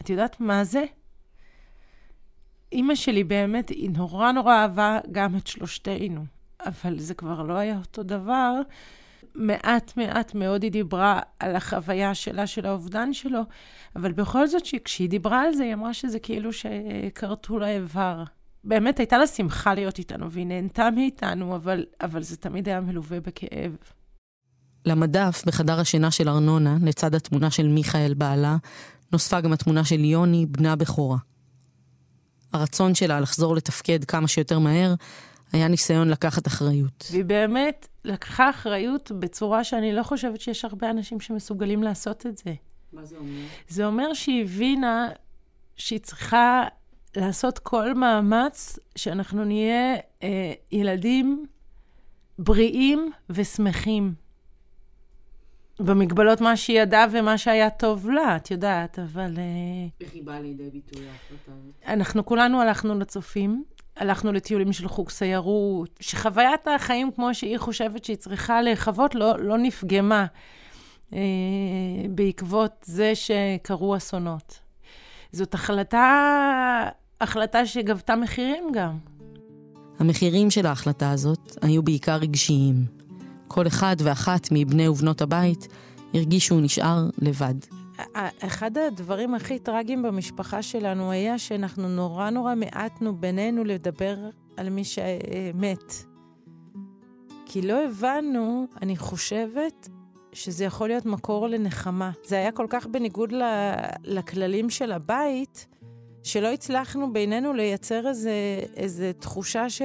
את 0.00 0.10
יודעת 0.10 0.40
מה 0.40 0.64
זה? 0.64 0.84
אימא 2.76 2.94
שלי 2.94 3.24
באמת, 3.24 3.68
היא 3.68 3.90
נורא 3.90 4.32
נורא 4.32 4.54
אהבה 4.54 4.98
גם 5.12 5.36
את 5.36 5.46
שלושתנו, 5.46 6.24
אבל 6.66 6.98
זה 6.98 7.14
כבר 7.14 7.42
לא 7.42 7.54
היה 7.54 7.78
אותו 7.78 8.02
דבר. 8.02 8.52
מעט 9.34 9.96
מעט 9.96 10.34
מאוד 10.34 10.62
היא 10.62 10.72
דיברה 10.72 11.20
על 11.40 11.56
החוויה 11.56 12.14
שלה, 12.14 12.46
של 12.46 12.66
האובדן 12.66 13.12
שלו, 13.12 13.40
אבל 13.96 14.12
בכל 14.12 14.46
זאת, 14.46 14.62
כשהיא 14.84 15.08
דיברה 15.08 15.42
על 15.42 15.54
זה, 15.54 15.62
היא 15.62 15.74
אמרה 15.74 15.94
שזה 15.94 16.18
כאילו 16.18 16.50
שכרתו 16.52 17.58
לה 17.58 17.70
איבר. 17.70 18.22
באמת 18.64 18.98
הייתה 18.98 19.18
לה 19.18 19.26
שמחה 19.26 19.74
להיות 19.74 19.98
איתנו, 19.98 20.30
והיא 20.30 20.46
נהנתה 20.46 20.90
מאיתנו, 20.90 21.56
אבל, 21.56 21.84
אבל 22.00 22.22
זה 22.22 22.36
תמיד 22.36 22.68
היה 22.68 22.80
מלווה 22.80 23.20
בכאב. 23.20 23.76
למדף 24.86 25.42
בחדר 25.46 25.80
השינה 25.80 26.10
של 26.10 26.28
ארנונה, 26.28 26.76
לצד 26.82 27.14
התמונה 27.14 27.50
של 27.50 27.68
מיכאל 27.68 28.14
בעלה, 28.14 28.56
נוספה 29.12 29.40
גם 29.40 29.52
התמונה 29.52 29.84
של 29.84 30.04
יוני, 30.04 30.46
בנה 30.46 30.76
בכורה. 30.76 31.18
הרצון 32.52 32.94
שלה 32.94 33.20
לחזור 33.20 33.56
לתפקד 33.56 34.04
כמה 34.04 34.28
שיותר 34.28 34.58
מהר, 34.58 34.94
היה 35.52 35.68
ניסיון 35.68 36.08
לקחת 36.08 36.46
אחריות. 36.46 37.08
והיא 37.10 37.24
באמת 37.24 37.88
לקחה 38.04 38.50
אחריות 38.50 39.12
בצורה 39.18 39.64
שאני 39.64 39.92
לא 39.92 40.02
חושבת 40.02 40.40
שיש 40.40 40.64
הרבה 40.64 40.90
אנשים 40.90 41.20
שמסוגלים 41.20 41.82
לעשות 41.82 42.26
את 42.26 42.38
זה. 42.38 42.54
מה 42.92 43.04
זה 43.04 43.16
אומר? 43.16 43.40
זה 43.68 43.86
אומר 43.86 44.14
שהיא 44.14 44.42
הבינה 44.42 45.08
שהיא 45.76 46.00
צריכה 46.00 46.64
לעשות 47.16 47.58
כל 47.58 47.94
מאמץ 47.94 48.78
שאנחנו 48.96 49.44
נהיה 49.44 49.94
אה, 50.22 50.52
ילדים 50.72 51.46
בריאים 52.38 53.10
ושמחים. 53.30 54.14
במגבלות 55.80 56.40
מה 56.40 56.56
שהיא 56.56 56.80
ידעה 56.80 57.06
ומה 57.12 57.38
שהיה 57.38 57.70
טוב 57.70 58.10
לה, 58.10 58.36
את 58.36 58.50
יודעת, 58.50 58.98
אבל... 58.98 59.34
אה, 59.38 59.86
איך 60.00 60.14
היא 60.14 60.24
באה 60.24 60.40
לידי 60.40 60.70
ביטוי 60.70 61.02
ההחלטה 61.08 61.52
הזאת? 61.62 61.74
אנחנו 61.86 62.24
כולנו 62.24 62.60
הלכנו 62.60 62.98
לצופים, 62.98 63.64
הלכנו 63.96 64.32
לטיולים 64.32 64.72
של 64.72 64.88
חוג 64.88 65.10
סיירות, 65.10 65.90
שחוויית 66.00 66.68
החיים 66.68 67.10
כמו 67.12 67.34
שהיא 67.34 67.58
חושבת 67.58 68.04
שהיא 68.04 68.16
צריכה 68.16 68.62
להיחוות 68.62 69.14
לא, 69.14 69.38
לא 69.38 69.58
נפגמה 69.58 70.26
אה, 71.12 71.18
בעקבות 72.10 72.72
זה 72.84 73.12
שקרו 73.14 73.96
אסונות. 73.96 74.58
זאת 75.32 75.54
החלטה, 75.54 76.88
החלטה 77.20 77.66
שגבתה 77.66 78.16
מחירים 78.16 78.64
גם. 78.72 78.98
המחירים 79.98 80.50
של 80.50 80.66
ההחלטה 80.66 81.10
הזאת 81.10 81.56
היו 81.62 81.82
בעיקר 81.82 82.16
רגשיים. 82.16 82.95
כל 83.48 83.66
אחד 83.66 83.96
ואחת 83.98 84.48
מבני 84.50 84.88
ובנות 84.88 85.22
הבית 85.22 85.68
הרגיש 86.14 86.46
שהוא 86.46 86.60
נשאר 86.60 87.08
לבד. 87.18 87.54
אחד 88.40 88.78
הדברים 88.78 89.34
הכי 89.34 89.58
טרגיים 89.58 90.02
במשפחה 90.02 90.62
שלנו 90.62 91.10
היה 91.10 91.38
שאנחנו 91.38 91.88
נורא 91.88 92.30
נורא 92.30 92.54
מעטנו 92.54 93.16
בינינו 93.16 93.64
לדבר 93.64 94.16
על 94.56 94.70
מי 94.70 94.84
שמת. 94.84 95.94
כי 97.46 97.62
לא 97.62 97.84
הבנו, 97.84 98.66
אני 98.82 98.96
חושבת, 98.96 99.88
שזה 100.32 100.64
יכול 100.64 100.88
להיות 100.88 101.06
מקור 101.06 101.48
לנחמה. 101.48 102.10
זה 102.24 102.36
היה 102.36 102.52
כל 102.52 102.66
כך 102.70 102.86
בניגוד 102.86 103.32
לכללים 104.04 104.70
של 104.70 104.92
הבית, 104.92 105.66
שלא 106.22 106.52
הצלחנו 106.52 107.12
בינינו 107.12 107.52
לייצר 107.52 108.06
איזה 108.76 109.12
תחושה 109.18 109.70
ש, 109.70 109.82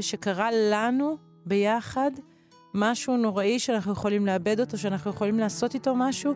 שקרה 0.00 0.48
לנו 0.70 1.16
ביחד, 1.46 2.10
משהו 2.76 3.16
נוראי 3.16 3.58
שאנחנו 3.58 3.92
יכולים 3.92 4.26
לאבד 4.26 4.60
אותו, 4.60 4.78
שאנחנו 4.78 5.10
יכולים 5.10 5.38
לעשות 5.38 5.74
איתו 5.74 5.94
משהו. 5.96 6.34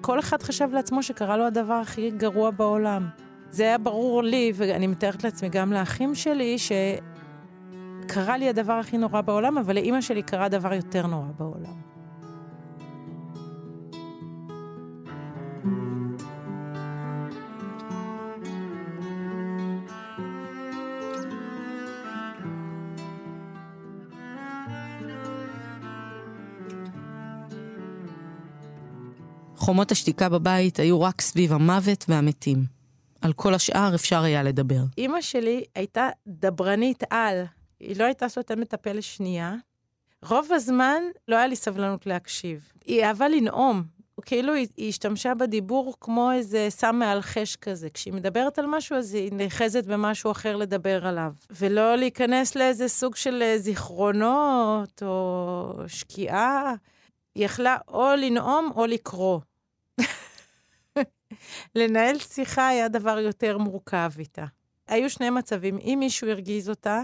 כל 0.00 0.18
אחד 0.18 0.42
חשב 0.42 0.68
לעצמו 0.72 1.02
שקרה 1.02 1.36
לו 1.36 1.46
הדבר 1.46 1.74
הכי 1.74 2.10
גרוע 2.10 2.50
בעולם. 2.50 3.08
זה 3.50 3.62
היה 3.62 3.78
ברור 3.78 4.22
לי, 4.22 4.52
ואני 4.54 4.86
מתארת 4.86 5.24
לעצמי 5.24 5.48
גם 5.48 5.72
לאחים 5.72 6.14
שלי, 6.14 6.56
שקרה 6.58 8.36
לי 8.36 8.48
הדבר 8.48 8.72
הכי 8.72 8.98
נורא 8.98 9.20
בעולם, 9.20 9.58
אבל 9.58 9.74
לאימא 9.74 10.00
שלי 10.00 10.22
קרה 10.22 10.48
דבר 10.48 10.74
יותר 10.74 11.06
נורא 11.06 11.28
בעולם. 11.38 11.89
חומות 29.60 29.92
השתיקה 29.92 30.28
בבית 30.28 30.78
היו 30.78 31.02
רק 31.02 31.20
סביב 31.20 31.52
המוות 31.52 32.04
והמתים. 32.08 32.64
על 33.20 33.32
כל 33.32 33.54
השאר 33.54 33.94
אפשר 33.94 34.22
היה 34.22 34.42
לדבר. 34.42 34.80
אימא 34.98 35.20
שלי 35.20 35.64
הייתה 35.74 36.08
דברנית 36.26 37.02
על. 37.10 37.44
היא 37.80 37.96
לא 37.98 38.04
הייתה 38.04 38.28
סותמת 38.28 38.74
הפה 38.74 38.92
לשנייה. 38.92 39.54
רוב 40.24 40.52
הזמן 40.52 41.02
לא 41.28 41.36
היה 41.36 41.46
לי 41.46 41.56
סבלנות 41.56 42.06
להקשיב. 42.06 42.72
היא 42.86 43.04
אהבה 43.04 43.28
לנאום. 43.28 43.82
כאילו 44.24 44.54
היא, 44.54 44.66
היא 44.76 44.88
השתמשה 44.88 45.34
בדיבור 45.34 45.94
כמו 46.00 46.32
איזה 46.32 46.66
סם 46.68 46.96
מעל 46.96 47.20
חש 47.20 47.56
כזה. 47.56 47.90
כשהיא 47.90 48.14
מדברת 48.14 48.58
על 48.58 48.66
משהו, 48.68 48.96
אז 48.96 49.14
היא 49.14 49.32
נאחזת 49.32 49.86
במשהו 49.86 50.30
אחר 50.30 50.56
לדבר 50.56 51.06
עליו. 51.06 51.32
ולא 51.50 51.96
להיכנס 51.96 52.56
לאיזה 52.56 52.88
סוג 52.88 53.16
של 53.16 53.42
אה, 53.42 53.58
זיכרונות 53.58 55.02
או 55.02 55.72
שקיעה. 55.86 56.74
היא 57.34 57.44
יכלה 57.44 57.76
או 57.88 58.08
לנאום 58.18 58.70
או 58.76 58.86
לקרוא. 58.86 59.40
לנהל 61.74 62.18
שיחה 62.18 62.68
היה 62.68 62.88
דבר 62.88 63.18
יותר 63.18 63.58
מורכב 63.58 64.10
איתה. 64.18 64.44
היו 64.88 65.10
שני 65.10 65.30
מצבים. 65.30 65.78
אם 65.78 65.96
מישהו 66.00 66.28
הרגיז 66.28 66.68
אותה, 66.68 67.00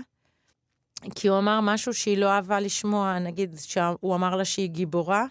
כי 1.14 1.28
הוא 1.28 1.38
אמר 1.38 1.60
משהו 1.62 1.94
שהיא 1.94 2.18
לא 2.18 2.30
אהבה 2.30 2.60
לשמוע, 2.60 3.18
נגיד 3.18 3.56
שהוא 3.58 4.14
אמר 4.14 4.36
לה 4.36 4.44
שהיא 4.44 4.68
גיבורה, 4.68 5.26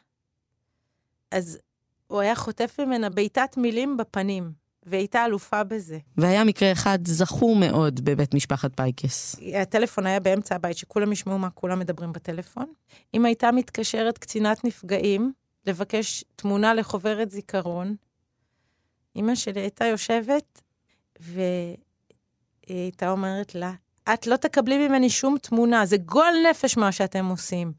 אז 1.32 1.60
הוא 2.08 2.20
היה 2.20 2.36
חוטף 2.36 2.80
ממנה 2.80 3.10
בעיטת 3.10 3.58
מילים 3.58 3.98
בפנים, 3.98 4.52
והיא 4.84 5.00
הייתה 5.00 5.26
אלופה 5.26 5.64
בזה. 5.64 5.98
והיה 6.18 6.44
מקרה 6.44 6.72
אחד 6.72 7.00
זכור 7.08 7.56
מאוד 7.56 8.06
בבית 8.06 8.34
משפחת 8.34 8.72
פייקס. 8.76 9.36
הטלפון 9.62 10.06
היה 10.06 10.20
באמצע 10.20 10.56
הבית, 10.56 10.78
שכולם 10.78 11.12
ישמעו 11.12 11.40
מה 11.40 11.50
כולם 11.50 11.80
מדברים 11.80 12.14
בטלפון. 12.14 12.66
אם 13.14 13.26
הייתה 13.26 13.52
מתקשרת 13.52 14.18
קצינת 14.18 14.64
נפגעים 14.66 15.32
לבקש 15.66 16.24
תמונה 16.36 16.74
לחוברת 16.74 17.32
זיכרון, 17.32 17.96
אימא 19.16 19.36
שלי 19.36 19.62
הייתה 19.62 19.86
יושבת, 19.86 20.62
והיא 21.20 21.76
הייתה 22.68 23.12
אומרת 23.12 23.56
לה, 23.56 23.72
את 24.14 24.28
לא 24.28 24.36
תקבלי 24.36 24.88
ממני 24.88 25.10
שום 25.10 25.38
תמונה, 25.38 25.86
זה 25.86 25.98
גועל 25.98 26.36
נפש 26.50 26.78
מה 26.78 26.92
שאתם 26.92 27.26
עושים. 27.26 27.74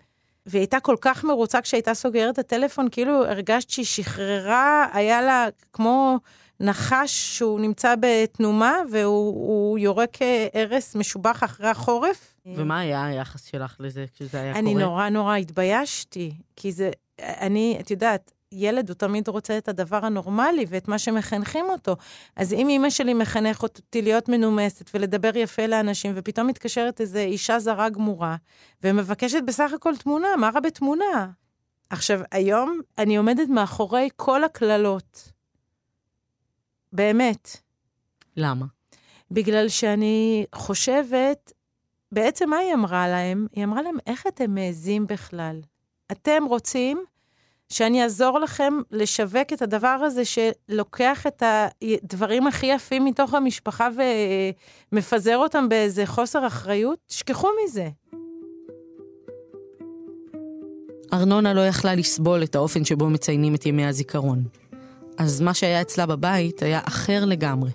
והיא 0.46 0.61
הייתה 0.61 0.81
כל 0.81 0.96
כך 1.01 1.25
מרוצה 1.25 1.61
כשהייתה 1.61 1.94
סוגרת 1.94 2.35
את 2.35 2.38
הטלפון, 2.38 2.88
כאילו 2.90 3.25
הרגשת 3.25 3.70
שהיא 3.70 3.87
שחררה, 3.87 4.88
היה 4.92 5.22
לה 5.22 5.46
כמו 5.72 6.18
נחש 6.61 7.37
שהוא 7.37 7.61
נמצא 7.61 7.94
בתנומה, 8.01 8.75
והוא 8.90 9.79
יורק 9.79 10.18
ארס 10.55 10.96
משובח 10.96 11.44
אחרי 11.44 11.68
החורף. 11.68 12.35
ומה 12.46 12.81
היה 12.81 13.07
היחס 13.07 13.44
שלך 13.44 13.77
לזה 13.81 14.05
כשזה 14.14 14.40
היה 14.40 14.53
אני 14.53 14.61
קורה? 14.61 14.75
אני 14.75 14.85
נורא 14.85 15.09
נורא 15.09 15.37
התביישתי, 15.37 16.33
כי 16.57 16.72
זה, 16.72 16.90
אני, 17.20 17.77
את 17.81 17.90
יודעת, 17.90 18.33
ילד 18.52 18.88
הוא 18.88 18.94
תמיד 18.94 19.28
רוצה 19.28 19.59
את 19.59 19.68
הדבר 19.68 20.06
הנורמלי 20.06 20.64
ואת 20.68 20.88
מה 20.88 20.98
שמחנכים 20.98 21.64
אותו. 21.70 21.96
אז 22.37 22.52
אם 22.52 22.68
אימא 22.68 22.90
שלי 22.90 23.14
מחנך 23.14 23.62
אותי 23.62 24.02
להיות 24.02 24.28
מנומסת 24.28 24.90
ולדבר 24.94 25.37
יפה 25.37 25.66
לאנשים, 25.66 26.12
ופתאום 26.14 26.46
מתקשרת 26.46 27.00
איזו 27.00 27.18
אישה 27.18 27.59
זרה 27.59 27.88
גמורה, 27.88 28.37
ומבקשת 28.85 29.42
בסך 29.46 29.70
הכל 29.74 29.96
תמונה, 29.96 30.28
מה 30.38 30.50
רע 30.54 30.61
בתמונה? 30.61 31.30
עכשיו, 31.90 32.20
היום 32.32 32.80
אני 32.98 33.16
עומדת 33.16 33.48
מאחורי 33.48 34.09
כל 34.16 34.44
הקללות. 34.44 35.32
באמת. 36.92 37.56
למה? 38.37 38.66
בגלל 39.30 39.68
שאני 39.68 40.46
חושבת, 40.54 41.52
בעצם 42.12 42.50
מה 42.50 42.56
היא 42.56 42.74
אמרה 42.74 43.09
להם? 43.09 43.46
היא 43.52 43.64
אמרה 43.64 43.82
להם, 43.82 43.96
איך 44.06 44.26
אתם 44.26 44.54
מעזים 44.54 45.06
בכלל? 45.06 45.61
אתם 46.12 46.44
רוצים 46.48 47.04
שאני 47.68 48.02
אעזור 48.02 48.38
לכם 48.38 48.74
לשווק 48.90 49.52
את 49.52 49.62
הדבר 49.62 49.88
הזה 49.88 50.22
שלוקח 50.24 51.26
את 51.26 51.42
הדברים 51.42 52.46
הכי 52.46 52.66
יפים 52.66 53.05
מתוך 53.05 53.35
המשפחה 53.35 53.88
ומפזר 54.92 55.37
אותם 55.37 55.68
באיזה 55.68 56.07
חוסר 56.07 56.46
אחריות? 56.46 56.98
תשכחו 57.07 57.48
מזה. 57.64 57.88
ארנונה 61.12 61.55
לא 61.55 61.66
יכלה 61.66 61.94
לסבול 61.94 62.42
את 62.42 62.55
האופן 62.55 62.85
שבו 62.85 63.11
מציינים 63.11 63.55
את 63.55 63.66
ימי 63.66 63.87
הזיכרון. 63.87 64.44
אז 65.18 65.40
מה 65.40 65.55
שהיה 65.55 65.81
אצלה 65.81 66.07
בבית 66.07 66.62
היה 66.62 66.81
אחר 66.85 67.24
לגמרי. 67.24 67.70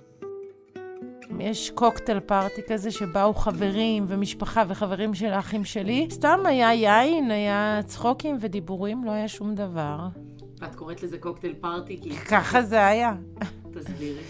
יש 1.39 1.71
קוקטייל 1.71 2.19
פארטי 2.19 2.61
כזה 2.67 2.91
שבאו 2.91 3.33
חברים 3.33 4.05
ומשפחה 4.07 4.63
וחברים 4.67 5.13
של 5.13 5.33
האחים 5.33 5.65
שלי. 5.65 6.07
סתם 6.11 6.39
היה 6.45 6.73
יין, 6.73 7.31
היה 7.31 7.79
צחוקים 7.85 8.37
ודיבורים, 8.39 9.03
לא 9.03 9.11
היה 9.11 9.27
שום 9.27 9.55
דבר. 9.55 10.07
את 10.63 10.75
קוראת 10.75 11.03
לזה 11.03 11.17
קוקטייל 11.17 11.53
פארטי 11.61 11.99
כי... 12.01 12.15
ככה 12.15 12.61
זה 12.61 12.85
היה. 12.85 13.13
תסבירי. 13.73 14.21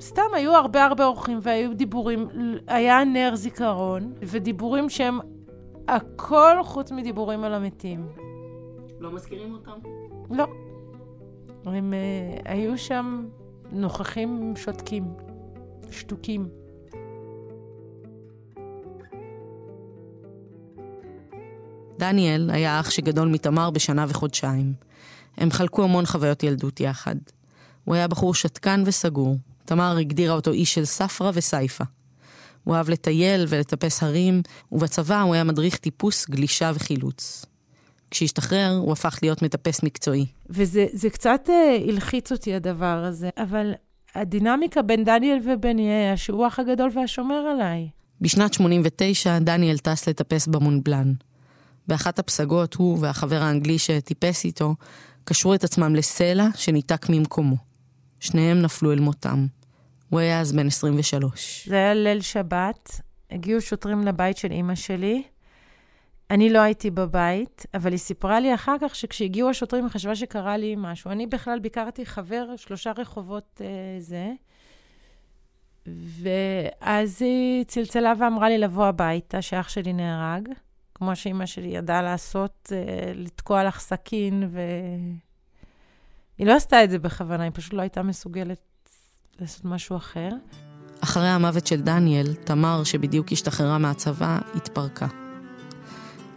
סתם 0.00 0.22
היו 0.32 0.54
הרבה 0.54 0.84
הרבה 0.84 1.04
אורחים 1.06 1.38
והיו 1.42 1.74
דיבורים, 1.74 2.28
היה 2.66 3.04
נר 3.04 3.34
זיכרון, 3.34 4.12
ודיבורים 4.22 4.88
שהם 4.90 5.18
הכל 5.88 6.56
חוץ 6.62 6.92
מדיבורים 6.92 7.44
על 7.44 7.54
המתים. 7.54 8.06
לא 9.00 9.12
מזכירים 9.12 9.52
אותם? 9.52 9.88
לא. 10.30 10.46
הם 11.64 11.94
uh, 11.94 12.42
היו 12.48 12.78
שם 12.78 13.26
נוכחים 13.72 14.52
שותקים. 14.56 15.04
שתוקים. 15.98 16.48
דניאל 21.98 22.50
היה 22.50 22.80
אח 22.80 22.90
שגדול 22.90 23.28
מתמר 23.28 23.70
בשנה 23.70 24.06
וחודשיים. 24.08 24.74
הם 25.36 25.50
חלקו 25.50 25.84
המון 25.84 26.06
חוויות 26.06 26.42
ילדות 26.42 26.80
יחד. 26.80 27.16
הוא 27.84 27.94
היה 27.94 28.08
בחור 28.08 28.34
שתקן 28.34 28.82
וסגור. 28.86 29.36
תמר 29.64 29.96
הגדירה 29.96 30.34
אותו 30.34 30.50
איש 30.50 30.74
של 30.74 30.84
ספרא 30.84 31.30
וסייפה. 31.34 31.84
הוא 32.64 32.74
אהב 32.74 32.90
לטייל 32.90 33.46
ולטפס 33.48 34.02
הרים, 34.02 34.42
ובצבא 34.72 35.20
הוא 35.20 35.34
היה 35.34 35.44
מדריך 35.44 35.76
טיפוס, 35.76 36.28
גלישה 36.30 36.70
וחילוץ. 36.74 37.46
כשהשתחרר, 38.10 38.76
הוא 38.82 38.92
הפך 38.92 39.18
להיות 39.22 39.42
מטפס 39.42 39.82
מקצועי. 39.82 40.26
וזה 40.50 41.10
קצת 41.12 41.48
uh, 41.48 41.90
הלחיץ 41.90 42.32
אותי 42.32 42.54
הדבר 42.54 43.04
הזה, 43.08 43.30
אבל 43.36 43.72
הדינמיקה 44.14 44.82
בין 44.82 45.04
דניאל 45.04 45.38
ובני 45.44 45.90
היה 45.90 46.16
שהוא 46.16 46.44
האח 46.44 46.58
הגדול 46.58 46.90
והשומר 46.94 47.34
עליי. 47.34 47.88
בשנת 48.20 48.54
89 48.54 49.38
דניאל 49.38 49.78
טס 49.78 50.08
לטפס 50.08 50.46
במונבלן. 50.46 51.12
באחת 51.88 52.18
הפסגות 52.18 52.74
הוא 52.74 52.98
והחבר 53.00 53.42
האנגלי 53.42 53.78
שטיפס 53.78 54.44
איתו 54.44 54.74
קשרו 55.24 55.54
את 55.54 55.64
עצמם 55.64 55.94
לסלע 55.94 56.48
שניתק 56.54 57.06
ממקומו. 57.08 57.56
שניהם 58.20 58.62
נפלו 58.62 58.92
אל 58.92 59.00
מותם. 59.00 59.46
הוא 60.08 60.20
היה 60.20 60.40
אז 60.40 60.52
בן 60.52 60.66
23. 60.66 61.68
זה 61.68 61.74
היה 61.74 61.94
ליל 61.94 62.20
שבת, 62.20 63.00
הגיעו 63.30 63.60
שוטרים 63.60 64.06
לבית 64.06 64.36
של 64.36 64.50
אימא 64.50 64.74
שלי. 64.74 65.22
אני 66.30 66.50
לא 66.50 66.58
הייתי 66.58 66.90
בבית, 66.90 67.66
אבל 67.74 67.90
היא 67.90 67.98
סיפרה 67.98 68.40
לי 68.40 68.54
אחר 68.54 68.76
כך 68.80 68.94
שכשהגיעו 68.94 69.50
השוטרים 69.50 69.84
היא 69.84 69.92
חשבה 69.92 70.16
שקרה 70.16 70.56
לי 70.56 70.74
משהו. 70.78 71.10
אני 71.10 71.26
בכלל 71.26 71.58
ביקרתי 71.58 72.06
חבר 72.06 72.46
שלושה 72.56 72.92
רחובות 72.98 73.60
אה, 73.64 74.00
זה, 74.00 74.32
ואז 75.86 77.22
היא 77.22 77.64
צלצלה 77.64 78.12
ואמרה 78.18 78.48
לי 78.48 78.58
לבוא 78.58 78.86
הביתה, 78.86 79.42
שאח 79.42 79.68
שלי 79.68 79.92
נהרג, 79.92 80.48
כמו 80.94 81.16
שאימא 81.16 81.46
שלי 81.46 81.68
ידעה 81.68 82.02
לעשות, 82.02 82.72
אה, 82.72 83.12
לתקוע 83.14 83.64
לך 83.64 83.80
סכין, 83.80 84.48
ו... 84.50 84.60
היא 86.38 86.46
לא 86.46 86.56
עשתה 86.56 86.84
את 86.84 86.90
זה 86.90 86.98
בכוונה, 86.98 87.42
היא 87.44 87.52
פשוט 87.54 87.72
לא 87.72 87.82
הייתה 87.82 88.02
מסוגלת 88.02 88.60
לעשות 89.40 89.64
משהו 89.64 89.96
אחר. 89.96 90.28
אחרי 91.00 91.28
המוות 91.28 91.66
של 91.66 91.80
דניאל, 91.80 92.34
תמר, 92.34 92.84
שבדיוק 92.84 93.32
השתחררה 93.32 93.78
מהצבא, 93.78 94.38
התפרקה. 94.54 95.23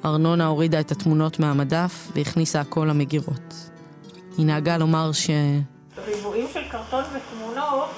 ארנונה 0.06 0.46
הורידה 0.46 0.80
את 0.80 0.92
התמונות 0.92 1.40
מהמדף 1.40 2.12
והכניסה 2.16 2.62
הכל 2.62 2.88
למגירות. 2.90 3.54
היא 4.38 4.46
נהגה 4.46 4.78
לומר 4.78 5.12
ש... 5.12 5.30
ריבועים 6.06 6.48
של 6.54 6.64
קרטון 6.72 7.04
ותמונות 7.04 7.90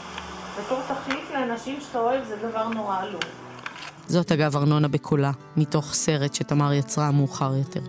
בתור 0.59 0.79
תחליף 0.88 1.31
לאנשים 1.33 1.81
שאתה 1.81 1.99
אוהב 1.99 2.23
זה 2.23 2.35
דבר 2.49 2.67
נורא 2.67 2.97
עלוב. 2.99 3.21
זאת 4.07 4.31
אגב 4.31 4.55
ארנונה 4.55 4.88
בקולה, 4.88 5.31
מתוך 5.57 5.93
סרט 5.93 6.33
שתמר 6.33 6.73
יצרה 6.73 7.12
מאוחר 7.12 7.55
יותר. 7.55 7.81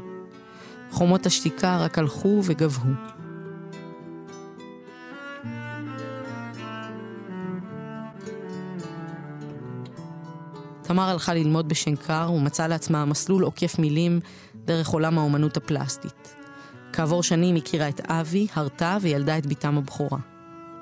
חומות 0.90 1.26
השתיקה 1.26 1.78
רק 1.84 1.98
הלכו 1.98 2.40
וגבהו. 2.44 2.90
תמר 10.90 11.08
הלכה 11.08 11.34
ללמוד 11.34 11.68
בשנקר 11.68 12.30
ומצאה 12.34 12.68
לעצמה 12.68 13.04
מסלול 13.04 13.42
עוקף 13.42 13.78
מילים 13.78 14.20
דרך 14.54 14.88
עולם 14.88 15.18
האומנות 15.18 15.56
הפלסטית. 15.56 16.34
כעבור 16.92 17.22
שנים 17.22 17.56
הכירה 17.56 17.88
את 17.88 18.00
אבי, 18.10 18.46
הרתה 18.54 18.96
וילדה 19.00 19.38
את 19.38 19.46
בתם 19.46 19.78
הבכורה. 19.78 20.18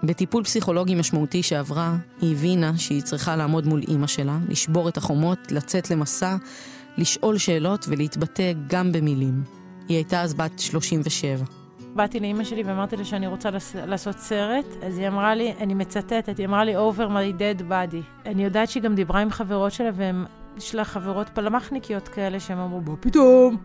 בטיפול 0.02 0.44
פסיכולוגי 0.44 0.94
משמעותי 0.94 1.42
שעברה, 1.42 1.96
היא 2.20 2.32
הבינה 2.32 2.78
שהיא 2.78 3.02
צריכה 3.02 3.36
לעמוד 3.36 3.66
מול 3.66 3.82
אימא 3.88 4.06
שלה, 4.06 4.38
לשבור 4.48 4.88
את 4.88 4.96
החומות, 4.96 5.52
לצאת 5.52 5.90
למסע, 5.90 6.36
לשאול 6.98 7.38
שאלות 7.38 7.84
ולהתבטא 7.88 8.52
גם 8.66 8.92
במילים. 8.92 9.42
היא 9.88 9.96
הייתה 9.96 10.22
אז 10.22 10.34
בת 10.34 10.58
37. 10.58 11.57
באתי 11.98 12.20
לאימא 12.20 12.44
שלי 12.44 12.62
ואמרתי 12.62 12.96
לה 12.96 13.04
שאני 13.04 13.26
רוצה 13.26 13.48
לעשות 13.86 14.18
סרט, 14.18 14.64
אז 14.86 14.98
היא 14.98 15.08
אמרה 15.08 15.34
לי, 15.34 15.52
אני 15.60 15.74
מצטטת, 15.74 16.38
היא 16.38 16.46
אמרה 16.46 16.64
לי, 16.64 16.76
over 16.76 17.08
my 17.08 17.40
dead 17.40 17.62
body. 17.70 18.26
אני 18.26 18.44
יודעת 18.44 18.68
שהיא 18.68 18.82
גם 18.82 18.94
דיברה 18.94 19.20
עם 19.20 19.30
חברות 19.30 19.72
שלה, 19.72 19.90
ויש 19.94 20.74
לה 20.74 20.84
חברות 20.84 21.28
פלמחניקיות 21.28 22.08
כאלה, 22.08 22.40
שהן 22.40 22.58
אמרו, 22.58 22.80
מה 22.80 22.96
פתאום? 22.96 23.56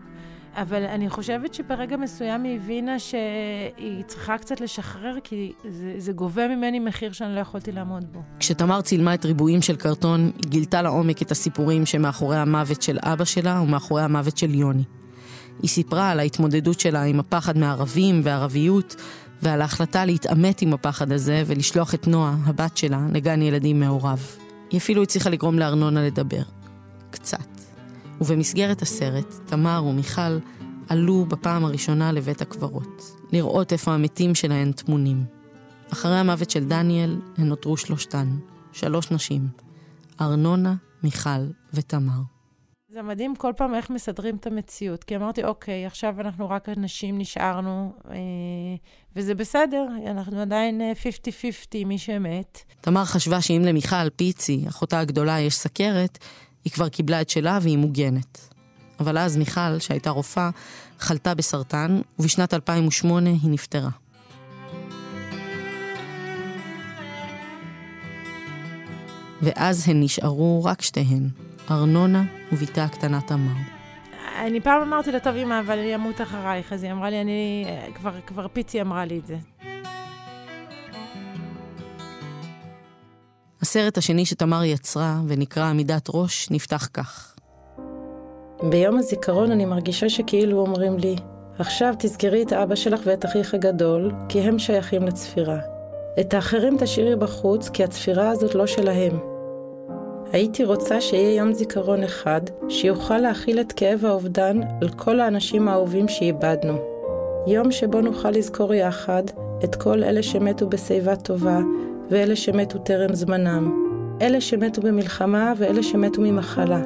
אבל 0.56 0.82
אני 0.82 1.10
חושבת 1.10 1.54
שברגע 1.54 1.96
מסוים 1.96 2.44
היא 2.44 2.56
הבינה 2.56 2.98
שהיא 2.98 4.04
צריכה 4.06 4.38
קצת 4.38 4.60
לשחרר, 4.60 5.16
כי 5.24 5.52
זה, 5.70 5.94
זה 5.98 6.12
גובה 6.12 6.48
ממני 6.48 6.78
מחיר 6.78 7.12
שאני 7.12 7.34
לא 7.34 7.40
יכולתי 7.40 7.72
לעמוד 7.72 8.04
בו. 8.12 8.22
כשתמר 8.38 8.80
צילמה 8.80 9.14
את 9.14 9.24
ריבועים 9.24 9.62
של 9.62 9.76
קרטון, 9.76 10.20
היא 10.20 10.50
גילתה 10.50 10.82
לעומק 10.82 11.22
את 11.22 11.30
הסיפורים 11.30 11.86
שמאחורי 11.86 12.36
המוות 12.36 12.82
של 12.82 12.98
אבא 13.02 13.24
שלה 13.24 13.60
ומאחורי 13.60 14.02
המוות 14.02 14.36
של 14.36 14.54
יוני. 14.54 14.84
היא 15.62 15.70
סיפרה 15.70 16.10
על 16.10 16.20
ההתמודדות 16.20 16.80
שלה 16.80 17.02
עם 17.02 17.20
הפחד 17.20 17.58
מערבים 17.58 18.20
וערביות, 18.24 18.96
ועל 19.42 19.62
ההחלטה 19.62 20.04
להתעמת 20.04 20.62
עם 20.62 20.74
הפחד 20.74 21.12
הזה 21.12 21.42
ולשלוח 21.46 21.94
את 21.94 22.06
נועה, 22.06 22.36
הבת 22.44 22.76
שלה, 22.76 23.06
לגן 23.12 23.42
ילדים 23.42 23.80
מעורב. 23.80 24.36
היא 24.70 24.78
אפילו 24.80 25.02
הצליחה 25.02 25.30
לגרום 25.30 25.58
לארנונה 25.58 26.06
לדבר. 26.06 26.42
קצת. 27.10 27.46
ובמסגרת 28.20 28.82
הסרט, 28.82 29.34
תמר 29.46 29.84
ומיכל 29.86 30.38
עלו 30.88 31.24
בפעם 31.28 31.64
הראשונה 31.64 32.12
לבית 32.12 32.42
הקברות, 32.42 33.02
לראות 33.32 33.72
איפה 33.72 33.94
המתים 33.94 34.34
שלהן 34.34 34.72
טמונים. 34.72 35.24
אחרי 35.92 36.16
המוות 36.16 36.50
של 36.50 36.64
דניאל, 36.64 37.20
הן 37.38 37.48
נותרו 37.48 37.76
שלושתן, 37.76 38.36
שלוש 38.72 39.10
נשים, 39.10 39.48
ארנונה, 40.20 40.74
מיכל 41.02 41.46
ותמר. 41.74 42.33
זה 42.94 43.02
מדהים 43.02 43.36
כל 43.36 43.52
פעם 43.56 43.74
איך 43.74 43.90
מסדרים 43.90 44.36
את 44.36 44.46
המציאות. 44.46 45.04
כי 45.04 45.16
אמרתי, 45.16 45.44
אוקיי, 45.44 45.86
עכשיו 45.86 46.20
אנחנו 46.20 46.50
רק 46.50 46.68
אנשים 46.68 47.18
נשארנו, 47.18 47.92
אה, 48.10 48.16
וזה 49.16 49.34
בסדר, 49.34 49.86
אנחנו 50.06 50.40
עדיין 50.40 50.80
50-50, 51.02 51.04
אה, 51.74 51.84
מי 51.84 51.98
שמת. 51.98 52.62
תמר 52.80 53.04
חשבה 53.04 53.40
שאם 53.40 53.62
למיכל 53.64 54.10
פיצי, 54.16 54.64
אחותה 54.68 55.00
הגדולה, 55.00 55.40
יש 55.40 55.54
סכרת, 55.54 56.18
היא 56.64 56.72
כבר 56.72 56.88
קיבלה 56.88 57.20
את 57.20 57.30
שלה 57.30 57.58
והיא 57.62 57.78
מוגנת. 57.78 58.48
אבל 59.00 59.18
אז 59.18 59.36
מיכל, 59.36 59.78
שהייתה 59.78 60.10
רופאה, 60.10 60.50
חלתה 60.98 61.34
בסרטן, 61.34 62.00
ובשנת 62.18 62.54
2008 62.54 63.30
היא 63.30 63.50
נפטרה. 63.50 63.90
ואז 69.42 69.88
הן 69.88 70.02
נשארו 70.02 70.64
רק 70.64 70.82
שתיהן, 70.82 71.28
ארנונה 71.70 72.22
ובתה 72.52 72.84
הקטנה 72.84 73.20
תמר. 73.20 73.52
אני 74.38 74.60
פעם 74.60 74.82
אמרתי 74.82 75.12
לה, 75.12 75.20
טוב, 75.20 75.36
אמא, 75.36 75.60
אבל 75.60 75.78
אני 75.78 75.94
אמות 75.94 76.20
אחרייך. 76.20 76.72
אז 76.72 76.82
היא 76.82 76.92
אמרה 76.92 77.10
לי, 77.10 77.20
אני... 77.20 77.66
כבר, 77.94 78.10
כבר 78.26 78.48
פיצי 78.48 78.80
אמרה 78.80 79.04
לי 79.04 79.18
את 79.18 79.26
זה. 79.26 79.36
הסרט 83.62 83.98
השני 83.98 84.26
שתמר 84.26 84.64
יצרה, 84.64 85.20
ונקרא 85.26 85.64
עמידת 85.64 86.08
ראש, 86.08 86.50
נפתח 86.50 86.88
כך. 86.92 87.34
ביום 88.62 88.98
הזיכרון 88.98 89.50
אני 89.50 89.64
מרגישה 89.64 90.08
שכאילו 90.08 90.58
אומרים 90.58 90.98
לי, 90.98 91.16
עכשיו 91.58 91.94
תזכרי 91.98 92.42
את 92.42 92.52
אבא 92.52 92.74
שלך 92.74 93.00
ואת 93.04 93.24
אחיך 93.24 93.54
הגדול, 93.54 94.12
כי 94.28 94.40
הם 94.40 94.58
שייכים 94.58 95.02
לצפירה. 95.02 95.58
את 96.20 96.34
האחרים 96.34 96.76
תשאירי 96.80 97.16
בחוץ, 97.16 97.68
כי 97.68 97.84
הצפירה 97.84 98.28
הזאת 98.28 98.54
לא 98.54 98.66
שלהם. 98.66 99.33
הייתי 100.34 100.64
רוצה 100.64 101.00
שיהיה 101.00 101.34
יום 101.34 101.52
זיכרון 101.52 102.02
אחד, 102.02 102.40
שיוכל 102.68 103.18
להכיל 103.18 103.60
את 103.60 103.72
כאב 103.72 104.04
האובדן 104.04 104.60
על 104.82 104.88
כל 104.88 105.20
האנשים 105.20 105.68
האהובים 105.68 106.08
שאיבדנו. 106.08 106.78
יום 107.46 107.70
שבו 107.70 108.00
נוכל 108.00 108.30
לזכור 108.30 108.74
יחד 108.74 109.22
את 109.64 109.74
כל 109.74 110.04
אלה 110.04 110.22
שמתו 110.22 110.68
בשיבה 110.68 111.16
טובה, 111.16 111.58
ואלה 112.10 112.36
שמתו 112.36 112.78
טרם 112.78 113.14
זמנם. 113.14 113.72
אלה 114.22 114.40
שמתו 114.40 114.82
במלחמה 114.82 115.52
ואלה 115.56 115.82
שמתו 115.82 116.20
ממחלה. 116.20 116.82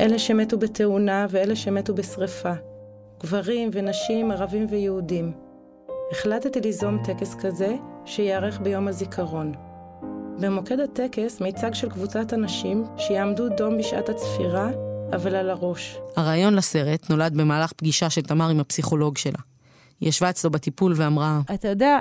אלה 0.00 0.18
שמתו 0.18 0.58
בתאונה 0.58 1.26
ואלה 1.30 1.56
שמתו 1.56 1.94
בשרפה. 1.94 2.52
גברים 3.22 3.70
ונשים, 3.72 4.30
ערבים 4.30 4.66
ויהודים. 4.70 5.32
החלטתי 6.12 6.60
ליזום 6.60 6.98
טקס 7.04 7.34
כזה 7.34 7.76
שייערך 8.04 8.60
ביום 8.60 8.88
הזיכרון. 8.88 9.69
במוקד 10.40 10.80
הטקס 10.80 11.40
מיצג 11.40 11.74
של 11.74 11.90
קבוצת 11.90 12.32
אנשים 12.32 12.84
שיעמדו 12.98 13.48
דום 13.48 13.78
בשעת 13.78 14.08
הצפירה, 14.08 14.70
אבל 15.12 15.34
על 15.34 15.50
הראש. 15.50 15.98
הרעיון 16.16 16.54
לסרט 16.54 17.10
נולד 17.10 17.34
במהלך 17.34 17.72
פגישה 17.72 18.10
של 18.10 18.20
תמר 18.22 18.48
עם 18.48 18.60
הפסיכולוג 18.60 19.18
שלה. 19.18 19.38
היא 20.00 20.08
ישבה 20.08 20.30
אצלו 20.30 20.50
בטיפול 20.50 20.92
ואמרה, 20.96 21.40
אתה 21.54 21.68
יודע, 21.68 21.98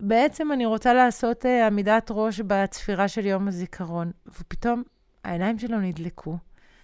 בעצם 0.00 0.52
אני 0.52 0.66
רוצה 0.66 0.94
לעשות 0.94 1.44
uh, 1.44 1.48
עמידת 1.66 2.10
ראש 2.10 2.40
בצפירה 2.40 3.08
של 3.08 3.26
יום 3.26 3.48
הזיכרון. 3.48 4.10
ופתאום 4.26 4.82
העיניים 5.24 5.58
שלו 5.58 5.80
נדלקו. 5.80 6.36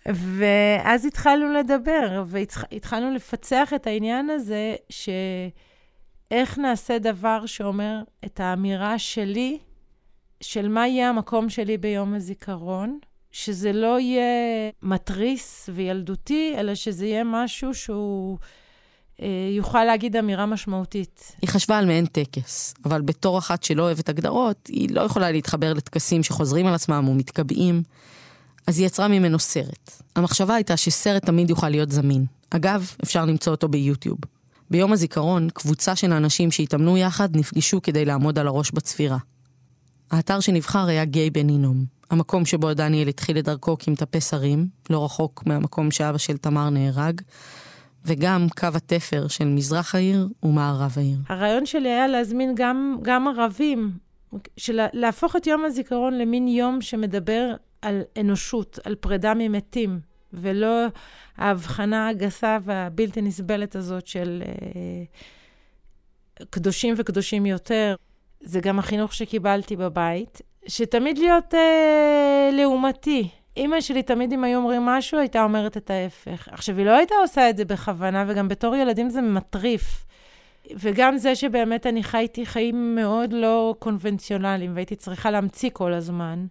ואז 0.07 1.05
התחלנו 1.05 1.53
לדבר, 1.53 2.25
והתחלנו 2.27 3.15
לפצח 3.15 3.73
את 3.75 3.87
העניין 3.87 4.31
הזה, 4.31 4.75
שאיך 4.91 6.59
נעשה 6.59 6.99
דבר 6.99 7.47
שאומר 7.47 8.03
את 8.25 8.41
האמירה 8.41 8.99
שלי 8.99 9.59
של 10.41 10.69
מה 10.69 10.89
יהיה 10.89 11.09
המקום 11.09 11.49
שלי 11.49 11.79
ביום 11.79 12.15
הזיכרון, 12.15 12.99
שזה 13.33 13.73
לא 13.73 14.01
יהיה 14.01 14.23
מתריס 14.83 15.69
וילדותי, 15.75 16.55
אלא 16.59 16.75
שזה 16.75 17.07
יהיה 17.07 17.23
משהו 17.25 17.75
שהוא 17.75 18.39
אה, 19.23 19.27
יוכל 19.57 19.85
להגיד 19.85 20.17
אמירה 20.17 20.47
משמעותית. 20.47 21.37
היא 21.43 21.51
חשבה 21.51 21.79
על 21.79 21.87
מעין 21.87 22.07
טקס, 22.07 22.75
אבל 22.85 23.03
בתור 23.03 23.39
אחת 23.39 23.63
שלא 23.63 23.83
אוהבת 23.83 24.09
הגדרות, 24.09 24.67
היא 24.67 24.95
לא 24.95 25.01
יכולה 25.01 25.31
להתחבר 25.31 25.73
לטקסים 25.73 26.23
שחוזרים 26.23 26.67
על 26.67 26.75
עצמם 26.75 27.09
ומתקבעים, 27.09 27.83
אז 28.67 28.79
היא 28.79 28.87
יצרה 28.87 29.09
ממנו 29.09 29.39
סרט. 29.39 30.03
המחשבה 30.17 30.55
הייתה 30.55 30.77
שסרט 30.77 31.27
תמיד 31.27 31.51
יוכל 31.51 31.69
להיות 31.69 31.91
זמין. 31.91 32.25
אגב, 32.51 32.95
אפשר 33.03 33.25
למצוא 33.25 33.53
אותו 33.53 33.69
ביוטיוב. 33.69 34.19
ביום 34.71 34.93
הזיכרון, 34.93 35.49
קבוצה 35.51 35.97
של 35.97 36.13
האנשים 36.13 36.51
שהתאמנו 36.51 36.97
יחד 36.97 37.37
נפגשו 37.37 37.83
כדי 37.83 38.05
לעמוד 38.05 38.39
על 38.39 38.47
הראש 38.47 38.71
בצפירה. 38.71 39.19
האתר 40.11 40.41
שנבחר 40.41 40.87
היה 40.87 41.05
גיי 41.05 41.31
בן 41.31 41.49
הינום, 41.49 41.85
המקום 42.11 42.45
שבו 42.45 42.75
דניאל 42.75 43.09
התחיל 43.09 43.39
את 43.39 43.45
דרכו 43.45 43.79
כמטפס 43.79 44.35
הרים, 44.35 44.67
לא 44.91 45.05
רחוק 45.05 45.43
מהמקום 45.47 45.91
שאבא 45.91 46.19
של 46.19 46.37
תמר 46.37 46.71
נהרג, 46.71 47.21
וגם 48.05 48.47
קו 48.59 48.69
התפר 48.75 49.29
של 49.29 49.45
מזרח 49.45 49.95
העיר 49.95 50.29
ומערב 50.43 50.95
העיר. 50.97 51.19
הרעיון 51.29 51.67
שלי 51.67 51.89
היה 51.89 52.07
להזמין 52.07 52.53
גם, 52.55 52.99
גם 53.03 53.29
ערבים, 53.29 53.91
של 54.57 54.81
להפוך 54.93 55.37
את 55.37 55.47
יום 55.47 55.65
הזיכרון 55.65 56.19
למין 56.19 56.49
יום 56.49 56.81
שמדבר 56.81 57.55
על 57.83 58.03
אנושות, 58.21 58.79
על 58.85 58.95
פרידה 58.95 59.33
ממתים, 59.37 60.01
ולא 60.33 60.87
ההבחנה 61.37 62.09
הגסה 62.09 62.59
והבלתי 62.63 63.23
נסבלת 63.23 63.77
הזאת 63.77 64.07
של 64.07 64.43
אה, 64.47 65.05
קדושים 66.51 66.95
וקדושים 66.99 67.47
יותר. 67.47 67.95
זה 68.41 68.61
גם 68.61 68.79
החינוך 68.79 69.15
שקיבלתי 69.15 69.77
בבית, 69.77 70.41
שתמיד 70.67 71.19
להיות 71.19 71.55
אה, 71.55 72.51
לעומתי. 72.53 73.29
אימא 73.57 73.81
שלי 73.81 74.03
תמיד, 74.03 74.33
אם 74.33 74.45
היו 74.45 74.59
אומרים 74.59 74.83
משהו, 74.83 75.19
הייתה 75.19 75.43
אומרת 75.43 75.77
את 75.77 75.91
ההפך. 75.91 76.49
עכשיו, 76.53 76.79
היא 76.79 76.87
לא 76.87 76.91
הייתה 76.91 77.15
עושה 77.23 77.51
את 77.51 77.57
זה 77.57 77.65
בכוונה, 77.65 78.25
וגם 78.29 78.49
בתור 78.49 78.77
ילדים 78.77 79.11
זה 79.11 79.21
מטריף. 79.21 80.05
וגם 80.75 81.19
זה 81.19 81.35
שבאמת 81.35 81.87
אני 81.87 82.03
חייתי 82.03 82.47
חיים 82.47 82.95
מאוד 82.95 83.33
לא 83.33 83.75
קונבנציונליים, 83.79 84.75
והייתי 84.75 84.97
צריכה 84.97 85.31
להמציא 85.31 85.71
כל 85.73 85.93
הזמן. 85.93 86.47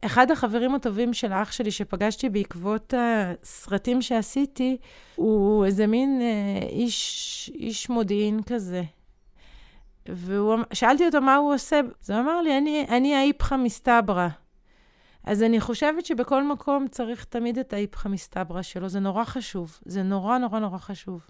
אחד 0.00 0.30
החברים 0.30 0.74
הטובים 0.74 1.14
של 1.14 1.32
האח 1.32 1.52
שלי 1.52 1.70
שפגשתי 1.70 2.28
בעקבות 2.28 2.94
הסרטים 2.96 4.02
שעשיתי, 4.02 4.76
הוא 5.14 5.64
איזה 5.64 5.86
מין 5.86 6.20
אה, 6.22 6.68
איש, 6.68 7.50
איש 7.54 7.90
מודיעין 7.90 8.40
כזה. 8.46 8.82
ושאלתי 10.14 11.06
אותו 11.06 11.20
מה 11.20 11.36
הוא 11.36 11.54
עושה, 11.54 11.80
אז 12.04 12.10
הוא 12.10 12.20
אמר 12.20 12.40
לי, 12.40 12.58
אני, 12.58 12.86
אני 12.88 13.14
האיפכא 13.14 13.54
מסתברא. 13.54 14.28
אז 15.24 15.42
אני 15.42 15.60
חושבת 15.60 16.06
שבכל 16.06 16.44
מקום 16.44 16.86
צריך 16.90 17.24
תמיד 17.24 17.58
את 17.58 17.72
האיפכא 17.72 18.08
מסתברא 18.08 18.62
שלו, 18.62 18.88
זה 18.88 19.00
נורא 19.00 19.24
חשוב. 19.24 19.78
זה 19.84 20.02
נורא 20.02 20.38
נורא 20.38 20.58
נורא 20.58 20.78
חשוב. 20.78 21.20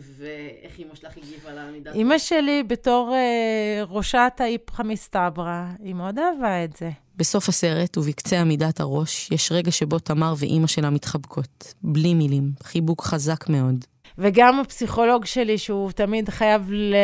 ואיך 0.00 0.78
אימא 0.78 0.94
שלך 0.94 1.16
הגיבה 1.16 1.52
לעמידת... 1.52 1.94
אימא 1.94 2.18
שלי, 2.18 2.62
בתור 2.62 3.14
אה, 3.14 3.82
ראשת 3.88 4.32
האיפכא 4.38 4.82
מסתברא, 4.82 5.64
היא 5.82 5.94
מאוד 5.94 6.18
אהבה 6.18 6.64
את 6.64 6.76
זה. 6.76 6.90
בסוף 7.16 7.48
הסרט, 7.48 7.98
ובקצה 7.98 8.40
עמידת 8.40 8.80
הראש, 8.80 9.30
יש 9.30 9.52
רגע 9.52 9.70
שבו 9.70 9.98
תמר 9.98 10.34
ואימא 10.38 10.66
שלה 10.66 10.90
מתחבקות. 10.90 11.74
בלי 11.82 12.14
מילים, 12.14 12.52
חיבוק 12.62 13.02
חזק 13.02 13.48
מאוד. 13.48 13.84
וגם 14.18 14.60
הפסיכולוג 14.60 15.24
שלי, 15.24 15.58
שהוא 15.58 15.90
תמיד 15.92 16.28
חייב 16.28 16.70
ל- 16.70 16.94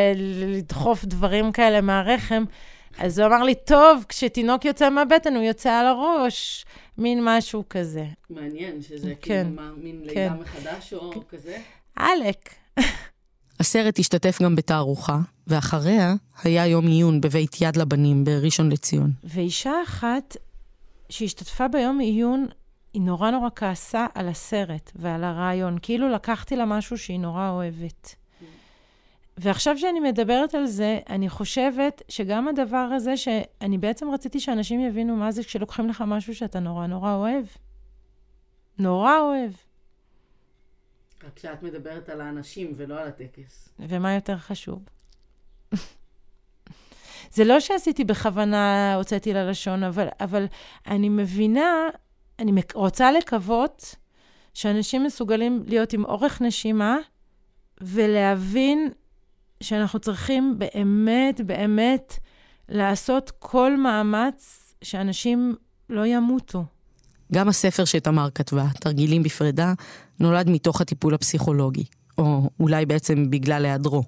לדחוף 0.47 1.05
דברים 1.05 1.53
כאלה 1.53 1.81
מהרחם, 1.81 2.45
אז 2.99 3.19
הוא 3.19 3.27
אמר 3.27 3.43
לי, 3.43 3.55
טוב, 3.55 4.05
כשתינוק 4.09 4.65
יוצא 4.65 4.91
מהבטן, 4.91 5.35
הוא 5.37 5.43
יוצא 5.43 5.71
על 5.73 5.87
הראש. 5.87 6.65
מין 6.99 7.21
משהו 7.23 7.65
כזה. 7.71 8.05
מעניין, 8.31 8.83
שזה 8.83 9.13
כן, 9.21 9.45
כאילו 9.45 9.63
מה, 9.63 9.71
מין 9.77 10.01
כן. 10.15 10.21
לידה 10.21 10.35
מחדש 10.35 10.93
או 10.93 11.11
כן. 11.11 11.21
כזה? 11.29 11.57
עלק. 11.97 12.55
הסרט 13.61 13.99
השתתף 13.99 14.43
גם 14.43 14.57
בתערוכה, 14.57 15.19
ואחריה 15.47 16.15
היה 16.45 16.67
יום 16.67 16.87
עיון 16.87 17.21
בבית 17.21 17.61
יד 17.61 17.77
לבנים 17.77 18.25
בראשון 18.25 18.73
לציון. 18.73 19.11
ואישה 19.25 19.73
אחת 19.85 20.37
שהשתתפה 21.09 21.69
ביום 21.69 21.99
עיון, 22.01 22.47
היא 22.95 23.03
נורא 23.03 23.31
נורא 23.31 23.49
כעסה 23.57 24.07
על 24.15 24.29
הסרט 24.29 24.93
ועל 24.95 25.25
הרעיון, 25.25 25.79
כאילו 25.83 26.09
לקחתי 26.09 26.57
לה 26.57 26.65
משהו 26.65 26.99
שהיא 26.99 27.21
נורא 27.21 27.51
אוהבת. 27.51 28.15
ועכשיו 29.37 29.79
שאני 29.79 30.01
מדברת 30.01 30.55
על 30.55 30.67
זה, 30.67 31.01
אני 31.09 31.29
חושבת 31.29 32.03
שגם 32.09 32.49
הדבר 32.49 32.77
הזה, 32.77 33.17
שאני 33.17 33.79
בעצם 33.79 34.11
רציתי 34.11 34.41
שאנשים 34.41 34.81
יבינו 34.81 35.17
מה 35.17 35.33
זה 35.33 35.43
כשלוקחים 35.45 35.89
לך 35.89 36.05
משהו 36.07 36.35
שאתה 36.35 36.61
נורא 36.61 36.87
נורא 36.87 37.15
אוהב. 37.15 37.45
נורא 38.79 39.19
אוהב. 39.19 39.53
רק 41.25 41.39
שאת 41.39 41.63
מדברת 41.63 42.09
על 42.09 42.21
האנשים 42.21 42.73
ולא 42.77 43.01
על 43.01 43.09
הטקס. 43.09 43.69
ומה 43.79 44.15
יותר 44.15 44.39
חשוב? 44.39 44.83
זה 47.31 47.45
לא 47.45 47.61
שעשיתי 47.61 48.05
בכוונה, 48.05 48.95
הוצאתי 48.95 49.33
ללשון, 49.33 49.83
אבל, 49.83 50.09
אבל 50.21 50.47
אני 50.87 51.09
מבינה, 51.09 51.89
אני 52.39 52.63
רוצה 52.75 53.13
לקוות 53.13 53.95
שאנשים 54.55 55.05
מסוגלים 55.05 55.63
להיות 55.67 55.93
עם 55.93 56.05
אורך 56.05 56.41
נשימה 56.41 56.97
ולהבין 57.81 58.91
שאנחנו 59.61 59.99
צריכים 59.99 60.59
באמת, 60.59 61.41
באמת 61.41 62.19
לעשות 62.69 63.33
כל 63.39 63.77
מאמץ 63.77 64.75
שאנשים 64.83 65.55
לא 65.91 66.07
ימותו. 66.07 66.65
גם 67.33 67.49
הספר 67.49 67.85
שתמר 67.85 68.29
כתבה, 68.35 68.67
תרגילים 68.81 69.23
בפרידה, 69.23 69.73
נולד 70.21 70.51
מתוך 70.51 70.81
הטיפול 70.81 71.15
הפסיכולוגי, 71.15 71.85
או 72.19 72.51
אולי 72.61 72.87
בעצם 72.87 73.31
בגלל 73.31 73.65
היעדרו. 73.65 74.03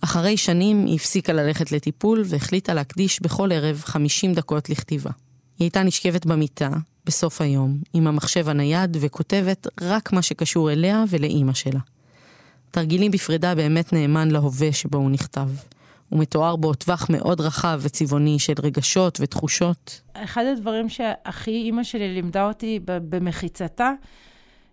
אחרי 0.00 0.36
שנים 0.36 0.86
היא 0.86 0.94
הפסיקה 0.94 1.32
ללכת 1.32 1.72
לטיפול 1.72 2.22
והחליטה 2.26 2.74
להקדיש 2.74 3.22
בכל 3.22 3.52
ערב 3.52 3.82
50 3.84 4.34
דקות 4.34 4.70
לכתיבה. 4.70 5.10
היא 5.58 5.64
הייתה 5.64 5.82
נשכבת 5.82 6.26
במיטה, 6.26 6.70
בסוף 7.06 7.40
היום, 7.40 7.78
עם 7.92 8.06
המחשב 8.06 8.48
הנייד 8.48 8.96
וכותבת 9.00 9.66
רק 9.80 10.12
מה 10.12 10.22
שקשור 10.22 10.72
אליה 10.72 11.04
ולאימא 11.08 11.54
שלה. 11.54 11.80
תרגילים 12.70 13.10
בפרידה 13.10 13.54
באמת 13.54 13.92
נאמן 13.92 14.30
להווה 14.30 14.72
שבו 14.72 14.98
הוא 14.98 15.10
נכתב. 15.10 15.48
הוא 16.08 16.20
מתואר 16.20 16.56
בו 16.56 16.74
טווח 16.74 17.06
מאוד 17.10 17.40
רחב 17.40 17.80
וצבעוני 17.82 18.38
של 18.38 18.52
רגשות 18.62 19.18
ותחושות. 19.20 20.00
אחד 20.14 20.44
הדברים 20.52 20.88
שהכי 20.88 21.50
אימא 21.50 21.82
שלי 21.82 22.14
לימדה 22.14 22.48
אותי 22.48 22.80
במחיצתה, 22.84 23.92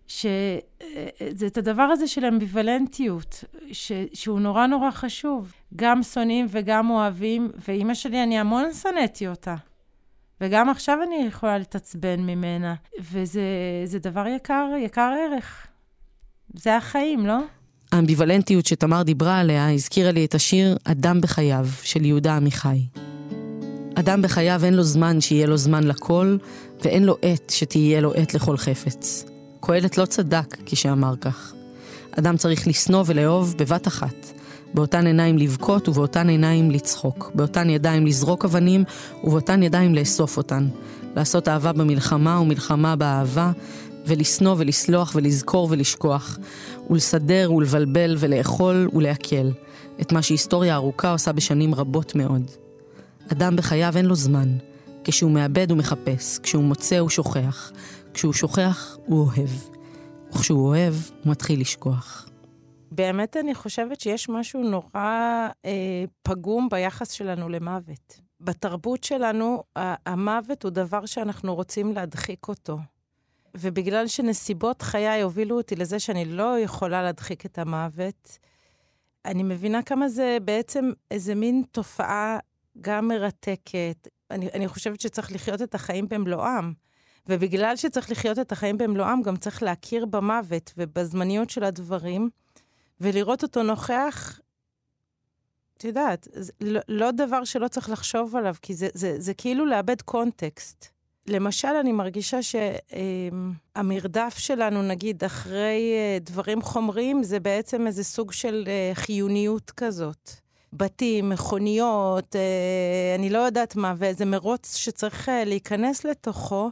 שזה 0.08 1.48
את 1.48 1.58
הדבר 1.58 1.84
הזה 1.84 2.08
של 2.08 2.26
אמביוולנטיות, 2.26 3.43
ש, 3.72 3.91
שהוא 4.13 4.39
נורא 4.39 4.67
נורא 4.67 4.91
חשוב. 4.91 5.54
גם 5.76 6.04
שונאים 6.04 6.46
וגם 6.50 6.89
אוהבים, 6.89 7.52
ואימא 7.67 7.93
שלי, 7.93 8.24
אני 8.24 8.39
המון 8.39 8.74
שנאתי 8.74 9.28
אותה. 9.28 9.56
וגם 10.41 10.69
עכשיו 10.69 10.98
אני 11.08 11.26
יכולה 11.28 11.58
לתעצבן 11.58 12.19
ממנה, 12.19 12.76
וזה 13.12 14.00
דבר 14.02 14.28
יקר, 14.28 14.67
יקר 14.80 15.13
ערך. 15.19 15.67
זה 16.54 16.78
החיים, 16.78 17.26
לא? 17.26 17.39
האמביוולנטיות 17.91 18.65
שתמר 18.65 19.04
דיברה 19.04 19.39
עליה 19.39 19.74
הזכירה 19.74 20.12
לי 20.12 20.26
את 20.26 20.36
השיר 20.36 20.78
"אדם 20.84 21.22
בחייו" 21.22 21.67
של 21.84 22.06
יהודה 22.06 22.36
עמיחי. 22.36 22.82
אדם 23.96 24.22
בחייו 24.22 24.62
אין 24.65 24.74
לו 24.74 24.84
זמן 24.84 25.22
שיהיה 25.22 25.48
לו 25.48 25.58
זמן 25.58 25.84
לכל, 25.84 26.38
ואין 26.82 27.04
לו 27.04 27.17
עת 27.22 27.50
שתהיה 27.50 28.02
לו 28.02 28.13
עת 28.13 28.34
לכל 28.34 28.58
חפץ. 28.58 29.26
קהלת 29.62 29.98
לא 29.98 30.06
צדק 30.06 30.58
כשאמר 30.65 31.15
כך. 31.22 31.54
אדם 32.19 32.38
צריך 32.38 32.67
לשנוא 32.67 33.04
ולאהוב 33.06 33.56
בבת 33.58 33.88
אחת. 33.88 34.33
באותן 34.73 35.07
עיניים 35.07 35.38
לבכות 35.38 35.89
ובאותן 35.89 36.29
עיניים 36.29 36.71
לצחוק. 36.71 37.31
באותן 37.36 37.69
ידיים 37.69 38.05
לזרוק 38.05 38.45
אבנים 38.45 38.83
ובאותן 39.23 39.63
ידיים 39.63 39.95
לאסוף 39.95 40.38
אותן. 40.38 40.67
לעשות 41.15 41.47
אהבה 41.47 41.73
במלחמה 41.73 42.39
ומלחמה 42.39 42.95
באהבה, 42.95 43.51
ולשנוא 44.07 44.55
ולסלוח 44.57 45.12
ולזכור 45.15 45.67
ולשכוח. 45.71 46.38
ולסדר 46.89 47.51
ולבלבל 47.53 48.15
ולאכול 48.19 48.89
ולעכל. 48.93 49.49
את 50.01 50.12
מה 50.12 50.21
שהיסטוריה 50.21 50.75
ארוכה 50.75 51.12
עושה 51.12 51.31
בשנים 51.31 51.75
רבות 51.75 52.15
מאוד. 52.15 52.51
אדם 53.31 53.55
בחייו 53.55 53.93
אין 53.97 54.05
לו 54.05 54.15
זמן. 54.15 54.57
כשהוא 55.03 55.31
מאבד 55.31 55.71
הוא 55.71 55.77
מחפש, 55.77 56.39
כשהוא 56.39 56.63
מוצא 56.63 56.97
הוא 56.97 57.09
שוכח, 57.09 57.71
כשהוא 58.13 58.33
שוכח 58.33 58.97
הוא 59.05 59.19
אוהב, 59.19 59.49
וכשהוא 60.33 60.67
אוהב 60.67 60.93
הוא 61.23 61.31
מתחיל 61.31 61.62
לשכוח. 61.62 62.27
באמת 62.95 63.38
אני 63.38 63.56
חושבת 63.56 63.99
שיש 63.99 64.29
משהו 64.29 64.63
נורא 64.63 65.47
אה, 65.65 66.03
פגום 66.21 66.67
ביחס 66.71 67.12
שלנו 67.12 67.49
למוות. 67.49 68.19
בתרבות 68.39 69.03
שלנו, 69.03 69.63
המוות 70.06 70.63
הוא 70.63 70.71
דבר 70.71 71.06
שאנחנו 71.06 71.56
רוצים 71.56 71.93
להדחיק 71.93 72.47
אותו. 72.47 72.77
ובגלל 73.58 74.08
שנסיבות 74.08 74.82
חיי 74.82 75.21
הובילו 75.21 75.58
אותי 75.58 75.75
לזה 75.75 75.99
שאני 75.99 76.25
לא 76.25 76.60
יכולה 76.60 77.03
להדחיק 77.03 77.45
את 77.45 77.60
המוות, 77.60 78.38
אני 79.25 79.43
מבינה 79.43 79.84
כמה 79.84 80.10
זה 80.10 80.38
בעצם 80.45 80.91
איזה 81.12 81.36
מין 81.36 81.63
תופעה 81.71 82.38
גם 82.82 83.08
מרתקת. 83.08 84.08
אני, 84.32 84.49
אני 84.53 84.67
חושבת 84.67 85.01
שצריך 85.01 85.32
לחיות 85.32 85.62
את 85.62 85.75
החיים 85.75 86.10
במלואם. 86.10 86.73
ובגלל 87.29 87.75
שצריך 87.75 88.12
לחיות 88.12 88.39
את 88.39 88.51
החיים 88.51 88.77
במלואם, 88.77 89.21
גם 89.21 89.36
צריך 89.36 89.63
להכיר 89.63 90.06
במוות 90.06 90.73
ובזמניות 90.77 91.49
של 91.49 91.63
הדברים, 91.63 92.29
ולראות 93.03 93.43
אותו 93.43 93.63
נוכח, 93.63 94.39
את 95.77 95.83
יודעת, 95.83 96.27
לא, 96.61 96.79
לא 96.87 97.11
דבר 97.11 97.43
שלא 97.43 97.67
צריך 97.67 97.89
לחשוב 97.89 98.35
עליו, 98.35 98.55
כי 98.61 98.73
זה, 98.73 98.87
זה, 98.93 99.15
זה 99.19 99.33
כאילו 99.33 99.65
לאבד 99.65 100.01
קונטקסט. 100.01 100.87
למשל, 101.27 101.67
אני 101.67 101.91
מרגישה 101.91 102.39
שהמרדף 103.75 104.37
שלנו, 104.37 104.81
נגיד, 104.81 105.23
אחרי 105.23 105.93
אה, 105.95 106.17
דברים 106.21 106.61
חומריים, 106.61 107.23
זה 107.23 107.39
בעצם 107.39 107.87
איזה 107.87 108.03
סוג 108.03 108.31
של 108.31 108.63
אה, 108.67 108.91
חיוניות 108.93 109.71
כזאת. 109.71 110.29
בתים, 110.73 111.29
מכוניות, 111.29 112.35
אה, 112.35 113.15
אני 113.15 113.29
לא 113.29 113.37
יודעת 113.37 113.75
מה, 113.75 113.93
ואיזה 113.97 114.25
מרוץ 114.25 114.75
שצריך 114.75 115.29
להיכנס 115.45 116.03
לתוכו, 116.03 116.71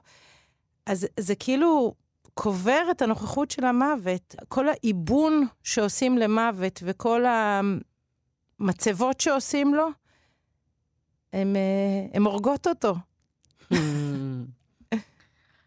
אז 0.85 1.07
זה 1.19 1.35
כאילו 1.35 1.93
קובר 2.33 2.81
את 2.91 3.01
הנוכחות 3.01 3.51
של 3.51 3.65
המוות. 3.65 4.35
כל 4.47 4.69
העיבון 4.69 5.47
שעושים 5.63 6.17
למוות 6.17 6.79
וכל 6.83 7.23
המצבות 8.59 9.19
שעושים 9.19 9.75
לו, 9.75 9.87
הן 12.13 12.23
הורגות 12.25 12.67
אותו. 12.67 12.95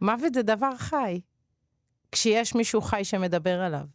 מוות 0.00 0.35
זה 0.35 0.42
דבר 0.42 0.77
חי, 0.77 1.20
כשיש 2.12 2.55
מישהו 2.55 2.81
חי 2.81 3.05
שמדבר 3.05 3.61
עליו. 3.61 3.87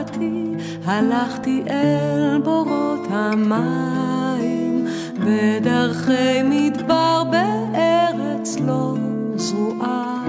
מאהבתי 0.00 0.54
הלכתי 0.84 1.62
אל 1.70 2.40
בורות 2.44 3.00
המים 3.10 4.86
בדרכי 5.18 6.42
מדבר 6.44 7.22
בארץ 7.30 8.56
לא 8.66 8.94
זרועה. 9.36 10.24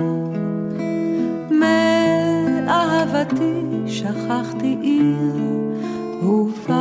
מאהבתי 2.65 3.61
שכחתי 3.87 4.77
עיר 4.81 5.35
ובית, 6.23 6.80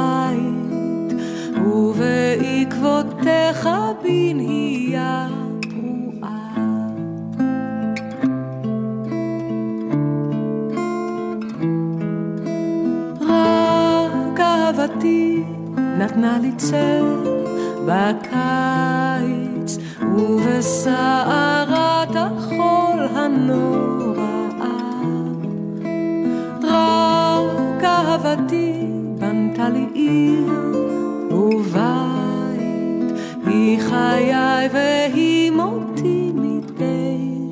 אהבתי 14.90 15.42
נתנה 15.76 16.38
לי 16.38 16.52
צל 16.56 17.04
בקיץ 17.86 19.78
ובסערת 20.16 20.96
החול 22.16 23.06
הנוראה. 23.14 24.20
רק 26.62 27.84
אהבתי 27.84 28.72
בנתה 29.18 29.68
לי 29.68 29.86
עיר 29.94 30.52
ובית, 31.30 33.12
היא 33.46 33.80
חיי 33.80 34.68
והיא 34.72 35.50
מותי 35.50 36.32
מדי 36.34 37.48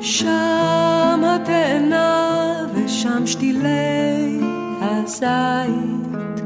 שם 0.00 1.22
התאנה 1.24 2.54
ושם 2.74 3.26
שתילי 3.26 4.40
הזית 4.80 6.40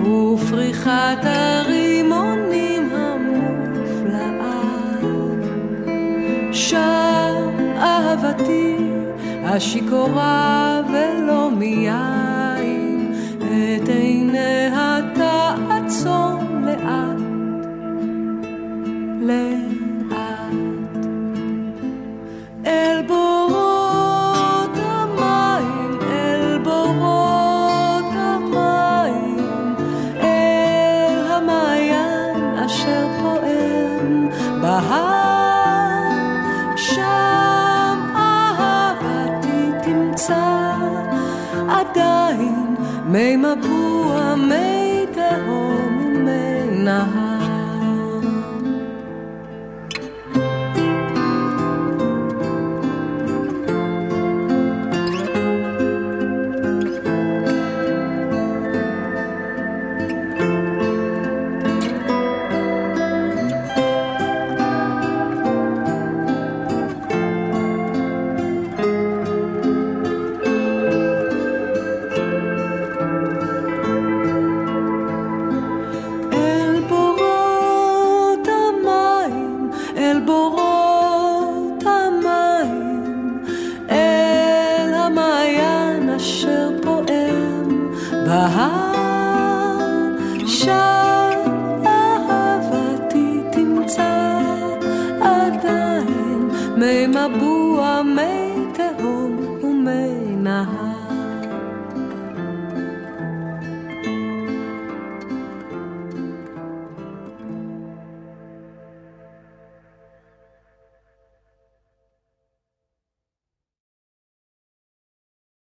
ופריחת 0.00 1.18
הרימונים 1.22 2.90
המופלאה. 2.92 4.50
שם 6.52 7.50
אהבתי 7.76 8.76
השיכורה 9.44 10.80
ולא 10.92 11.50
מיין 11.50 12.19
עדיין 43.10 43.40
מי 43.42 43.69